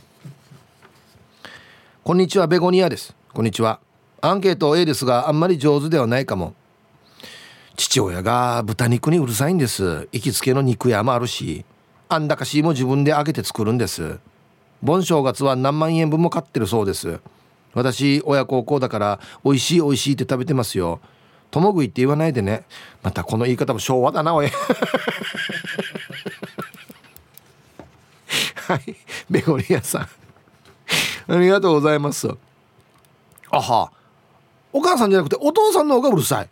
[2.04, 3.16] こんにちはベゴニアです。
[3.34, 3.80] こんにちは。
[4.22, 6.54] アンケート A ですがあんまり上手ではないかも。
[7.78, 10.10] 父親が豚肉にうるさいんです。
[10.12, 11.64] 行きつけの肉屋もあるし
[12.10, 14.20] あんだかしも自分で揚げて作るんです。
[14.82, 17.20] 盆正月は何万円分も買ってるそうです。
[17.74, 21.00] 私親孝行だから美味しい美味しいって食べてますよ。
[21.52, 22.66] 共食いって言わないでね。
[23.04, 24.50] またこの言い方も昭和だなおい。
[28.68, 28.96] はい。
[29.30, 30.02] ベゴリアさん。
[31.34, 32.28] ありがとうございます。
[33.50, 33.92] あは。
[34.74, 36.50] お母さんじゃなくてお父さんの方がうるさい。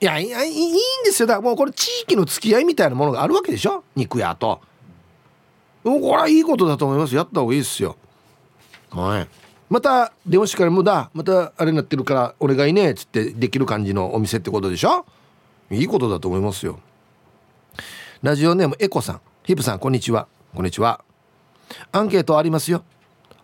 [0.00, 0.74] いやいやいいん
[1.04, 1.26] ですよ。
[1.26, 3.84] だからもうこれ地域の付き合いみたいなものがあるわけでしょ？
[3.94, 4.60] 肉屋と。
[5.84, 7.14] もうこれはいいことだと思います。
[7.14, 7.96] やった方がいいですよ。
[8.90, 9.28] はい。
[9.70, 11.10] また電話しからもだ。
[11.14, 15.06] またあれになってるからお願いねっつってできる感じのお店ってことでしょ？
[15.70, 16.80] いいことだと思いますよ。
[18.22, 19.20] ラジオネームエコさん。
[19.44, 20.26] ヒップさんこんにちは。
[20.54, 21.04] こんにちは。
[21.92, 22.82] アンケートありますよ。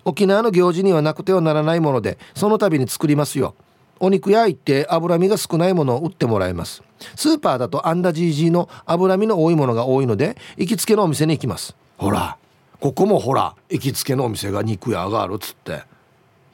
[0.05, 3.55] 沖縄の行事にはなくてはならないものでその度に作りますよ。
[4.01, 6.83] お肉屋行って脂身が少ないものを売ってもらいます。
[7.15, 11.77] スーパーだとアンダジージーの脂身の多いものが多いので行きつけのお店に行きます。
[11.99, 12.39] ほら
[12.81, 15.83] ここもほら行きつけのお店が肉屋があるっつって。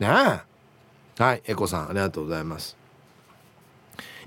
[0.00, 2.76] ねはいエコさんありがとうございます。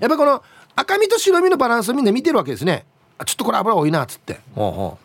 [0.00, 0.42] やっぱこの
[0.74, 2.86] 赤身と白身のバランスをみんな見てるわけですね。
[3.26, 4.40] ちょっとこれ油多いなっつって。
[4.54, 5.03] ほうほう。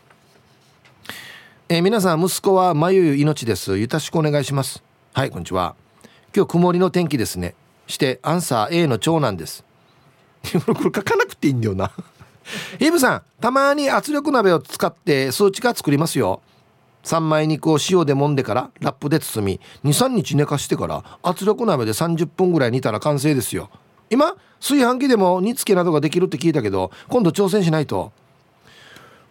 [1.71, 3.77] えー、皆さん息子はまゆゆ命です。
[3.77, 4.81] よろしくお願いします。
[5.13, 5.75] はいこんにちは。
[6.35, 7.53] 今日曇りの天気ですね。
[7.85, 9.63] してアンサー A の長男です。
[10.65, 11.91] これ書かなくていいんだよな。
[12.79, 16.41] イブさんたまに圧力鍋を使って数値化作りますよ。
[17.03, 23.69] 三枚肉を塩で揉んでからラップで包み23日寝かしてから圧力鍋で30分ぐらい煮たら完成ですよ。
[24.09, 28.11] 今炊飯器でも煮付けなどができるって聞いたけど今度挑戦しないと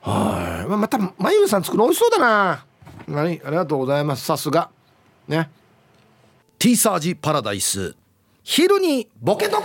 [0.09, 0.67] はい。
[0.69, 2.65] またまゆさん作るの美味しそうだな。
[3.11, 4.25] はいありがとうございます。
[4.25, 4.71] さすが。
[5.27, 5.51] ね。
[6.59, 7.95] ティーサージパラダイス。
[8.43, 9.65] 昼にボケとこ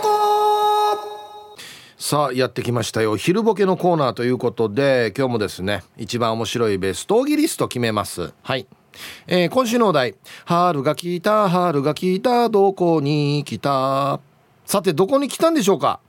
[1.96, 3.16] さあやってきましたよ。
[3.16, 8.34] 昼ボケのコーナーということで今日もですね一番面白いベストオギリスト決めます。
[8.42, 8.66] はい。
[9.26, 10.14] えー、今週のお題
[10.44, 12.50] 「春が来た春が来た。
[12.50, 14.20] どこに来た」
[14.66, 16.00] さてどこに来たんでしょうか？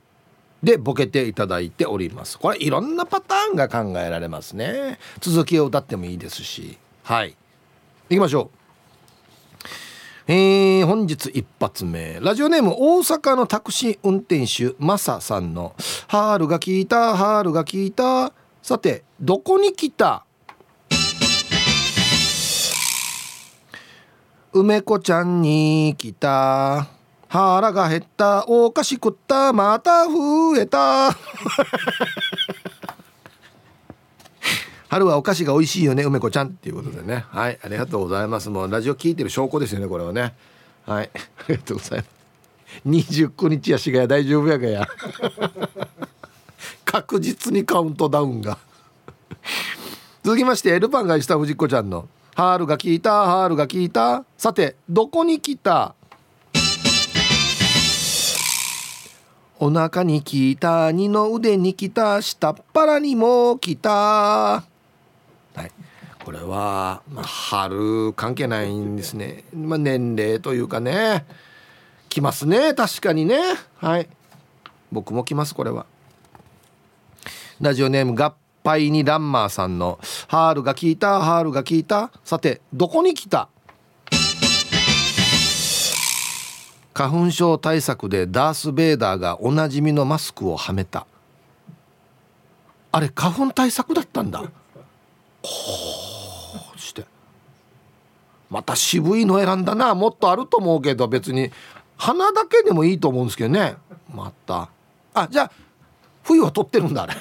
[0.62, 2.38] でボケていただいております。
[2.38, 4.98] これいろんなパターンが考えられますね。
[5.20, 6.78] 続きを歌ってもいいですし。
[7.04, 7.36] はい。
[8.08, 8.56] 行きましょう。
[10.28, 12.18] えー、本日一発目。
[12.20, 15.76] ラジオネーム大阪のタクシー運転手マサさんの
[16.08, 20.24] 「春が来た春が来た」さてどこに来た？
[24.52, 26.88] 梅子ちゃんに来た。
[27.36, 28.46] 腹が減った。
[28.48, 29.52] お菓子食った。
[29.52, 31.14] また増えた。
[34.88, 36.02] 春はお菓子が美味しいよね。
[36.04, 37.26] 梅子ちゃんっていうことでね。
[37.28, 37.58] はい。
[37.62, 38.48] ありがとうございます。
[38.48, 40.34] もうラジオ聞いてる証拠ですよねこれはね。
[40.86, 41.10] はい。
[41.14, 41.18] あ
[41.48, 42.10] りがとうございます。
[42.86, 44.88] 29日やしがや大丈夫やがや。
[46.86, 48.56] 確実にカウントダウンが。
[50.24, 54.24] 続きましてルパンがした藤子ちゃんの「ハールが効いたハールが効いた。
[54.38, 55.94] さてどこに来た?」
[59.58, 63.90] お腹に効いた二の腕に来た下っ腹にも来た。
[63.90, 64.62] は
[65.56, 65.72] い。
[66.22, 71.24] これは、まあ、春関係ないんですね、まあ、年齢というかね。
[72.10, 72.74] 来ますね。
[72.74, 73.38] 確かにね。
[73.78, 74.08] はい。
[74.92, 75.86] 僕も来ますこれは。
[77.60, 79.98] ラジオネーム合敗にランマーさんの
[80.28, 82.10] 「ハールが効いたハールが効いた。
[82.24, 83.48] さてどこに来た?」
[86.96, 91.06] 花粉症対策でダース・ベイダーがおなじみのマスクをはめた。
[92.90, 94.40] あれ花粉対策だったんだ。
[94.40, 94.48] こ
[96.74, 97.04] うして。
[98.48, 99.94] また渋いの選んだな。
[99.94, 101.50] もっとあると思うけど別に
[101.98, 103.76] 鼻だけでもいいと思うんですけどね。
[104.10, 104.70] また。
[105.12, 105.50] あじゃあ
[106.22, 107.12] 冬は取ってるんだあれ。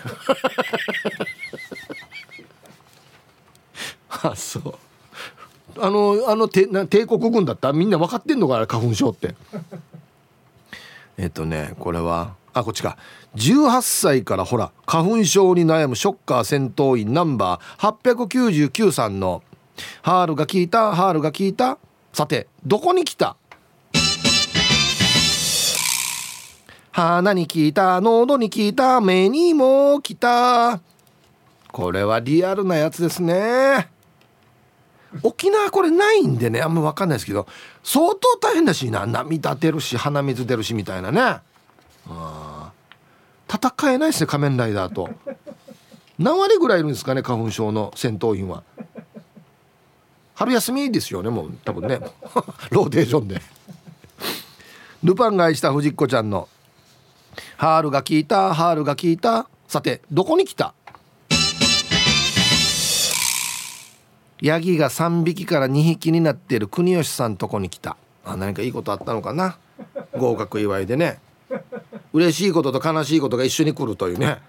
[4.24, 4.85] あそう。
[5.80, 6.68] あのあの帝
[7.08, 7.74] 国軍だった？
[7.74, 8.60] みんな分かってんのか？
[8.60, 9.36] な花粉症って。
[11.18, 12.98] えっとねこれはあこっちか。
[13.36, 19.44] 18歳からほら花粉症に悩むショッカー戦闘員ナンバー899さんの
[20.04, 21.78] 「ハールが効いたハールが効いた。
[22.14, 23.36] さてどこに来た?」
[26.92, 30.80] 鼻に効いた喉に効いた目にも来た。
[31.74, 33.90] これはリアルなやつですね。
[35.24, 37.48] 沖縄これないんでねあんま分かんないですけど
[37.84, 41.40] 相当大変だしな涙出るし鼻水出るしみたいなね。
[42.08, 42.72] あ
[43.50, 45.10] 戦えないですね仮面ライダーと。
[46.18, 48.64] 何割ぐらいいるんですかね花粉症の戦闘員は。
[50.36, 52.00] 春休みですよねもう多分ね。
[52.72, 53.42] ローテーションで。
[55.04, 56.50] ルパンが愛した藤子ちゃんの
[57.58, 59.48] 「ハールが効いたハールが効いた。
[59.68, 60.74] さてどこに来た?」
[64.42, 67.98] ヤギが3匹から2匹になっている国吉さんとこに来た。
[68.26, 69.58] あ何かいいことあったのかな？
[70.18, 71.20] 合格祝いでね。
[72.14, 74.42] 嬉しいことと悲しいことが一緒に来るというね。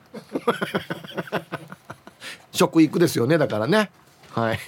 [2.53, 3.91] 食育ですよねだからね。
[4.33, 4.59] はい。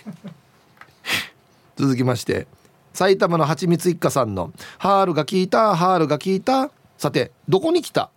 [1.77, 2.47] 続きまして。
[2.93, 6.71] 埼玉のはちみつ一家さんの「ハールが効いたハールが効いた。
[6.97, 8.11] さてどこに来た?」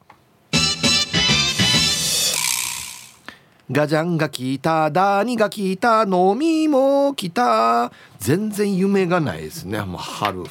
[3.72, 7.89] ガジャンが来たダーニが来た飲みも来た。
[8.19, 9.80] 全然夢がないですね。
[9.82, 10.43] もう春。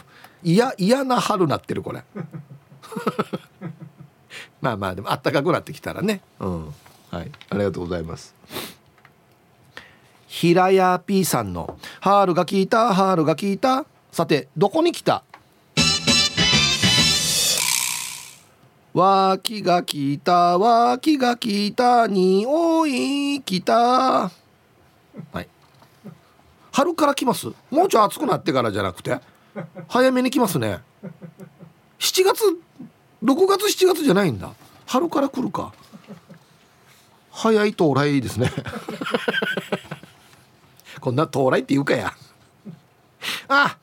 [0.43, 2.03] 嫌嫌な春なってるこれ。
[4.62, 6.23] まあまあでも暖かくなってきたらね。
[6.39, 6.75] うん。
[7.11, 7.31] はい。
[7.51, 8.35] ありがとうございます。
[10.27, 13.85] 平屋 P さんの「ハールが来たハールが来た。
[14.12, 15.25] さてどこに来た?」
[18.93, 23.74] 脇がきた脇がきた匂いきた。
[23.74, 24.30] は
[25.41, 25.49] い。
[26.72, 27.47] 春から来ます？
[27.70, 29.20] もうちょい暑くなってからじゃなくて？
[29.88, 30.80] 早めに来ますね。
[31.99, 32.43] 7月
[33.22, 34.51] 6月7月じゃないんだ。
[34.86, 35.72] 春から来るか。
[37.30, 38.51] 早い到来ですね。
[41.01, 42.12] こんな到来って言うかや。
[43.49, 43.76] あ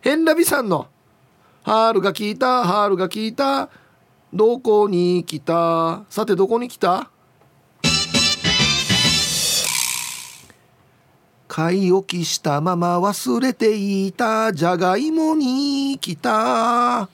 [0.00, 0.86] ヘンラビさんの
[1.64, 3.68] 「ハールが効いたハールが効いた。
[4.32, 6.04] どこに来た？
[6.10, 7.10] さてどこに来た？
[11.48, 13.74] 買い置きしたまま忘れて
[14.06, 14.52] いた。
[14.52, 17.08] じゃがいもに来た。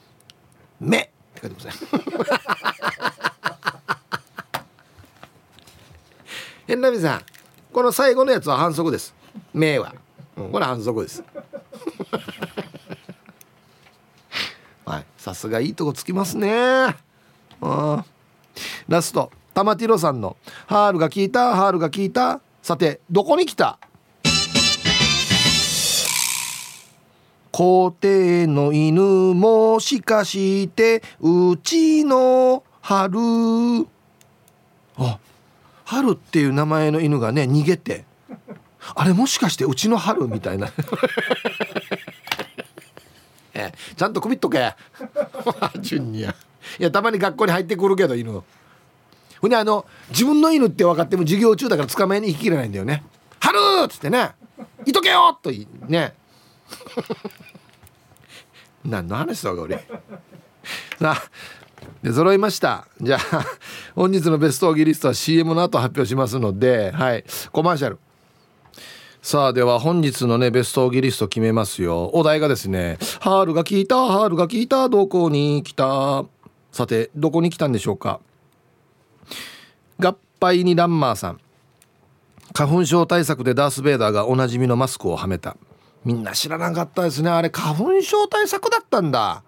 [0.80, 1.00] 目っ
[1.34, 1.88] て書いてますね。
[6.66, 7.22] 変なみさん。
[7.72, 9.14] この最後のやつは反則です。
[9.54, 9.94] 目は、
[10.36, 11.22] うん、これ反則です。
[14.84, 15.04] はい。
[15.16, 16.96] さすがいいとこつきますね。
[17.60, 18.04] あ
[18.88, 22.40] ラスト玉ティロさんの「ハールが効いたハールが効いた。
[22.62, 23.78] さてどこに来た?」
[27.52, 29.02] 皇帝の犬
[29.34, 33.18] もしかしてうちの春
[34.96, 35.18] あ
[35.84, 38.04] 春っていう名前の犬がね逃げて。
[38.96, 40.68] あれもしかしてうちの春みたいな。
[43.54, 44.74] えちゃんと首っとけ。
[45.80, 46.34] 順にや
[46.78, 48.42] いやたまに学校に入ってくるけど犬。
[49.40, 53.02] ほんであの自分の犬って分かっても授業中だから捕まえに行ききれないんだよね
[53.40, 54.30] 「春!」っつってね
[54.86, 56.14] 「いとけよ!」といね。
[58.84, 59.76] 何の話だか俺。
[60.98, 61.22] さあ
[62.02, 62.86] で揃いました。
[63.00, 63.20] じゃあ
[63.96, 67.24] 本日のベストオーギリストは CM の後発表しますのではい。
[67.50, 67.98] コマーシャル。
[69.24, 72.10] さあでは本日のねベストギリスト決めますよ。
[72.12, 76.24] お題がですね「ハールが効いたハールが効いたどこに来た」
[76.72, 78.18] さてどこに来たんでしょうか？
[80.00, 81.40] 合杯にランマーさん。
[82.52, 85.56] 花粉症対策でダース・ベイダーがおなじみのマスクをはめた。
[86.04, 87.30] みんな知らなかったですね。
[87.30, 89.44] あれ花粉症対策だったんだ。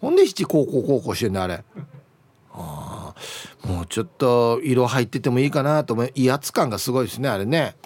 [0.00, 1.62] ほんで七高校高校してんだあれ。
[2.52, 3.14] あ
[3.62, 6.10] あもうちょっと色入っててもいいかなと思う。
[6.16, 7.76] 威圧感がすごいですねあれね。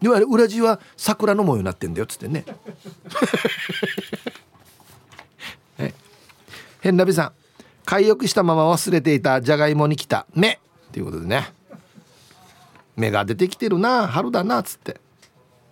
[0.00, 2.44] でもあれ裏地は桜の模様になってんだよっつってね。
[6.80, 7.32] 変なびさん
[7.86, 10.26] 買い置きしたまま忘れていたじゃがいもに来た。
[10.34, 10.60] 目。
[10.92, 11.52] ということでね。
[12.96, 14.06] 芽が出てきてるな。
[14.06, 15.00] 春だなっつって。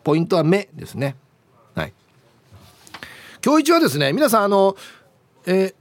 [0.04, 0.68] ポイントは目。
[0.74, 1.16] ですね。
[1.74, 1.92] はい。
[3.44, 4.76] 今日一はですね皆さんあの
[5.46, 5.74] えー、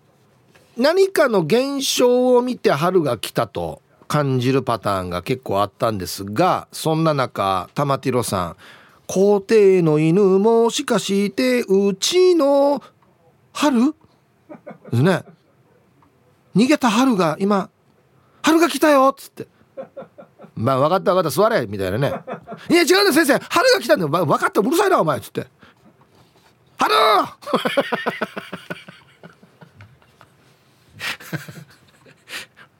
[0.77, 3.81] 何かの現象を見て春が来たと
[4.11, 8.57] 感じるパターンが結構あったんですがそんな中玉ティロさん
[9.07, 12.83] 「皇帝の犬もしかしてうちの
[13.55, 13.95] 春?」
[14.91, 15.23] ですね。
[16.53, 17.69] 逃げた春が今
[18.43, 19.47] 「春が来たよ」っつって
[20.57, 22.13] 「まあ分かった分かった座れ」みたいなね
[22.69, 23.39] 「いや違うんだ先生。
[23.39, 24.09] 春が来たんだよ。
[24.09, 25.47] 分かったうるさいなお前」っつって
[26.77, 26.93] 「春!」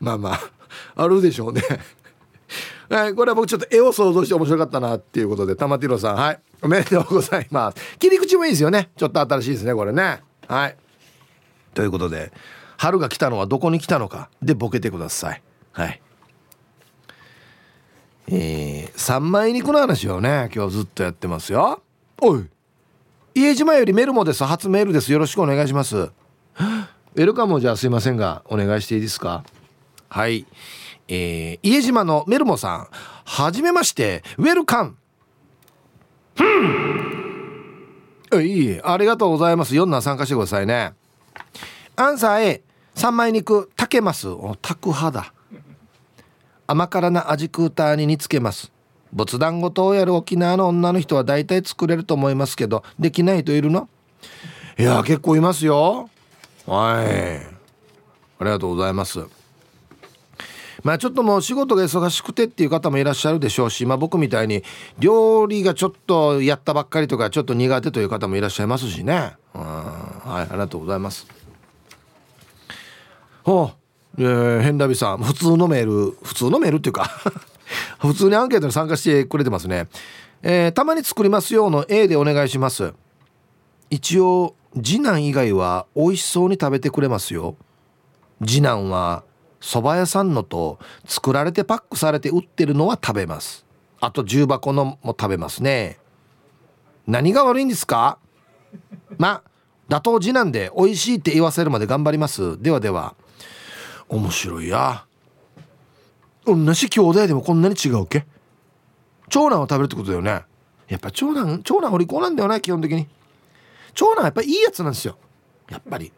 [0.02, 0.61] まあまあ。
[0.96, 1.62] あるでしょうね。
[2.89, 7.98] はい、これは僕ちょっと絵を想像して面白かったなっていうことで玉ティロさんはいおめでとうございます。
[7.98, 8.89] 切り口もいいですよね。
[8.98, 10.22] ちょっと新しいですねこれね。
[10.48, 10.76] はい。
[11.74, 12.32] ということで
[12.78, 14.30] 春が来たのはどこに来たのか。
[14.42, 15.42] でボケてください。
[15.72, 16.02] はい。
[18.28, 21.82] えー、三枚肉の話をね今日ずっとやってますよ。
[22.20, 22.46] おい
[23.34, 24.44] 家島よりメルモです。
[24.44, 25.12] 初メールです。
[25.12, 25.98] よろしくお願いします。
[25.98, 29.44] ウェルカムじゃあすいませんがお願いしていいですか？
[30.10, 30.46] はい。
[31.14, 32.88] えー、家島のメルモさん
[33.26, 34.97] はじめましてウェルカム
[38.41, 39.76] いいありがとうございます。
[39.76, 40.93] 4な参加してくださいね。
[41.97, 42.64] アンサー A
[42.95, 44.30] 三枚肉炊けます。
[44.30, 45.34] お炊く派だ。
[46.66, 48.72] 甘辛な味クーターに煮つけます。
[49.12, 53.89] 仏壇ごとをやる沖縄の女の人は大体作れると思いますけどできないといるの？
[54.80, 56.09] いや結構いますよ。
[56.66, 57.45] はい。
[58.39, 59.41] ありがとうございます。
[60.84, 64.64] まあちょっともう仕事が忙しくてっていう方もいらっしゃるでしょうし、まあ、僕みたいに
[65.00, 69.36] 料理がちょっとやったばっかりとかちょっと苦手という方もいらっしゃいますしね。
[69.54, 71.28] はいありがとうございます。
[73.44, 73.72] ほ
[74.18, 75.18] う、えー、変ラビさん。
[75.18, 76.18] 普通のメール。
[76.24, 77.10] 普通のメールっていうか。
[78.00, 79.88] 普通にアンケートに参加してくれてますね。
[80.44, 82.94] えー、たまに作りますよの A でお願いします。
[83.90, 87.56] 一応次男以外は美味しそうに食べてくれますよ。
[88.46, 89.24] 次男は
[89.62, 93.66] 蕎麦屋さんのと作られてパックされて売ってるのは食べます。
[93.99, 95.99] あと重箱のも食べますね。
[97.07, 98.18] 何が悪いんですか？
[99.18, 99.49] まあ
[99.88, 102.62] 打倒次男で美味しいって言わせるまで頑張ります。
[102.62, 103.16] ではでは。
[104.09, 105.05] 面白いや。
[106.45, 108.26] 同じ兄弟でもこんなに違うっけ？
[109.30, 110.43] 長男を食べるってことだよね。
[110.88, 113.07] やっぱ長男長男お利口なんだよね基本的に。
[113.93, 115.18] 長男はやっぱいいやつなんですよ。
[115.70, 116.12] やっぱり。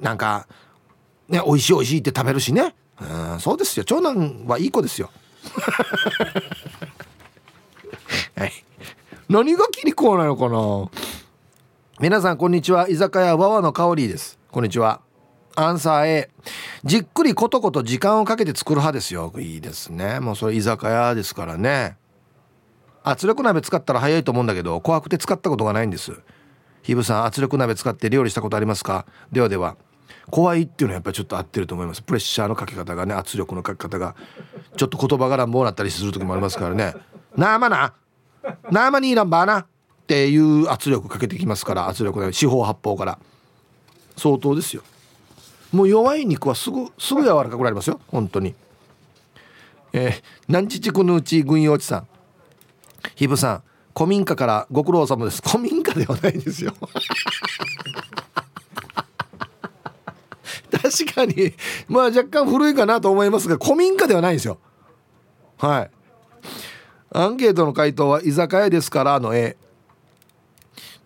[0.00, 0.46] なんか
[1.28, 2.74] ね美味しい美味しいって食べるしね。
[3.00, 3.84] うんそうですよ。
[3.84, 5.10] 長男はいい子ですよ。
[8.36, 8.52] はい。
[9.28, 10.90] 何が気に食わないのかな？
[12.00, 12.88] 皆さんこんにちは。
[12.88, 14.38] 居酒屋わわの香りです。
[14.50, 15.00] こんにちは。
[15.54, 16.30] アンサー A
[16.84, 19.32] じっくりことこと時間をかけて作る派ですよ。
[19.38, 20.20] いいですね。
[20.20, 21.96] もうそれ居酒屋ですからね。
[23.02, 26.12] 圧力鍋使ったら早いと思うんだけど怖くて使ったことがないんです。
[26.82, 29.06] ひぶさん圧力鍋使って料理したことありますか？
[29.32, 29.76] ではでは。
[30.30, 32.02] 怖いっていうのはやっぱりちょっと合ってると思います。
[32.02, 34.14] プレッシャーのかけ方がね圧力のかけ方が
[34.76, 36.94] ちょっと言葉が乱暴なったりする時もありますからね
[37.36, 37.94] 「なあまな
[38.70, 39.66] なあまにいらんばな」っ
[40.06, 43.18] ていう圧力かけてきますから圧力ね四方八方から。
[44.18, 44.82] 相当ですよ。
[45.72, 48.00] もう弱い肉はすぐすぐ柔らかくなりますよ。
[48.08, 48.54] 本当に。
[49.92, 52.08] えー、南知地区のうち軍用地さん。
[53.14, 53.62] ひぶさん
[53.94, 55.40] 古民家からご苦労様です。
[55.42, 56.74] 古民家ではないですよ。
[61.04, 61.52] 確かに。
[61.88, 64.58] まあ若干古いかなと思いますが古民家ではないんですよ。
[65.58, 65.90] はい。
[67.10, 69.56] アンケートの回答は居酒屋ですからの絵。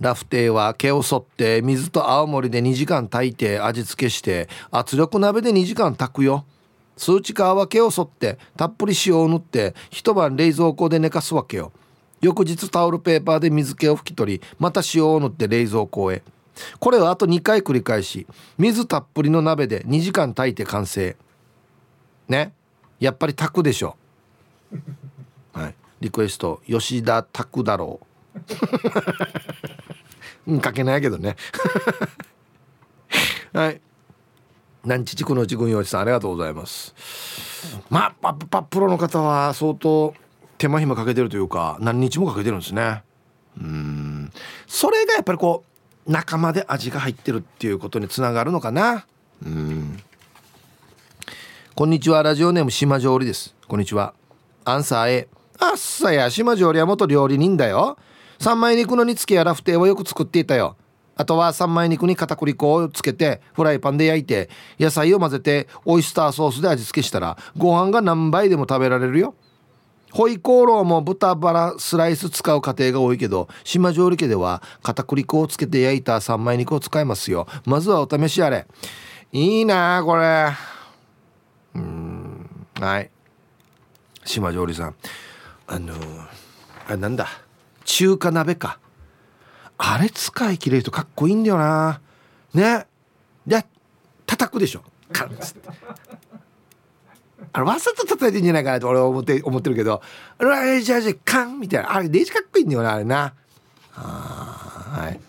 [0.01, 6.45] ラフテーは毛を剃って水と青森で2時間炊いて味付けして圧力鍋で2時間炊くよ。
[6.97, 11.73] 数値化は毛を剃ってたっぷり塩を塗って一晩冷蔵庫で寝かすわけよ。
[12.21, 16.23] 翌日タオルペーパーで水気を拭き取りまた塩を塗って冷蔵庫へ。
[16.79, 18.27] これをあと2回繰り返し
[18.59, 21.17] 水たっぷりの鍋で2時間炊いて完成。
[22.29, 22.53] ね？
[23.01, 23.97] やっぱり炊くでしょ。
[25.53, 25.75] はい。
[26.01, 28.01] リクエスト吉田拓太郎
[30.47, 30.53] う。
[30.55, 31.37] ん書けないけどね。
[33.53, 33.81] はい。
[34.85, 36.95] 南知地区のち軍用地さんありがとうございます。
[37.89, 40.15] まあパパプロの方は相当
[40.59, 43.03] 手間暇かけてるというか何日もかけてるんですね。
[43.61, 44.33] うん。
[44.67, 45.72] それがやっぱりこう
[46.07, 49.07] 仲間で味が入ってるっていうことにつながるのかな。
[49.45, 49.99] うん。
[51.75, 52.23] こんにちは。
[52.23, 53.55] ラジオネーム島上りです。
[53.69, 54.15] こんにちは。
[54.65, 55.29] アンサー A
[55.59, 56.29] あっさや。
[56.31, 57.97] 島上りは元料理人だよ。
[58.39, 60.77] 三枚肉の煮付けやラフテーをよく作っていたよ。
[61.15, 64.51] あとは三枚肉に片栗粉をつけてフライパンで焼いて
[64.81, 69.35] 野菜を混ぜてオイスターソースで味付けしたらご飯が何倍でも食べられるよ。
[70.13, 77.47] ホイコーローも豚バラスライス使う家庭が多いけど島上理家では片栗粉をつけて焼いた三枚肉を使いますよ。
[77.65, 78.67] まずはお試しあれ。
[79.33, 80.51] いいなこれ。
[81.75, 82.67] うん。
[82.79, 83.11] はい。
[84.25, 84.95] 島上理さん。
[85.67, 85.95] あの
[86.87, 87.27] あれなんだ？
[87.85, 88.79] 中華鍋か。
[89.79, 92.01] あれ使い切れるとかっこいいんだよな。
[92.53, 92.87] ね。
[93.47, 93.65] で
[94.27, 94.83] 叩くでしょ。
[95.13, 95.69] カンつって。
[97.53, 100.01] あれわざと叩いてんじゃないかなと俺は思って思ってるけど
[100.39, 103.35] あれじゃあじゃカンみたいなあれデジかっこいいんだよなあれな。
[103.95, 105.21] あはい。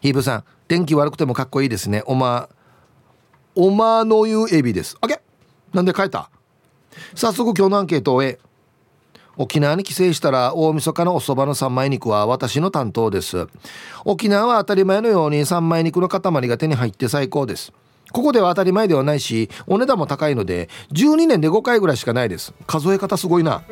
[0.00, 2.02] ヒーブさん天気悪くてもかっこいいですね。
[2.06, 2.48] おま
[3.54, 4.96] おまのゆエビです。
[5.02, 5.76] オッケー。
[5.76, 6.30] なんで変えた？
[7.14, 8.38] 早速今日のアンケートを終え
[9.36, 13.48] 沖縄に帰省したら大晦日のおそばの三枚肉は私の担当です。
[14.04, 17.72] 沖縄は当たり前のように三枚肉の塊が手に入って最高です。
[18.12, 22.52] ここでは当たり前ではないしお値段も高いので12年で5回ぐらいしかないです。
[22.66, 23.62] 数え方すごいな。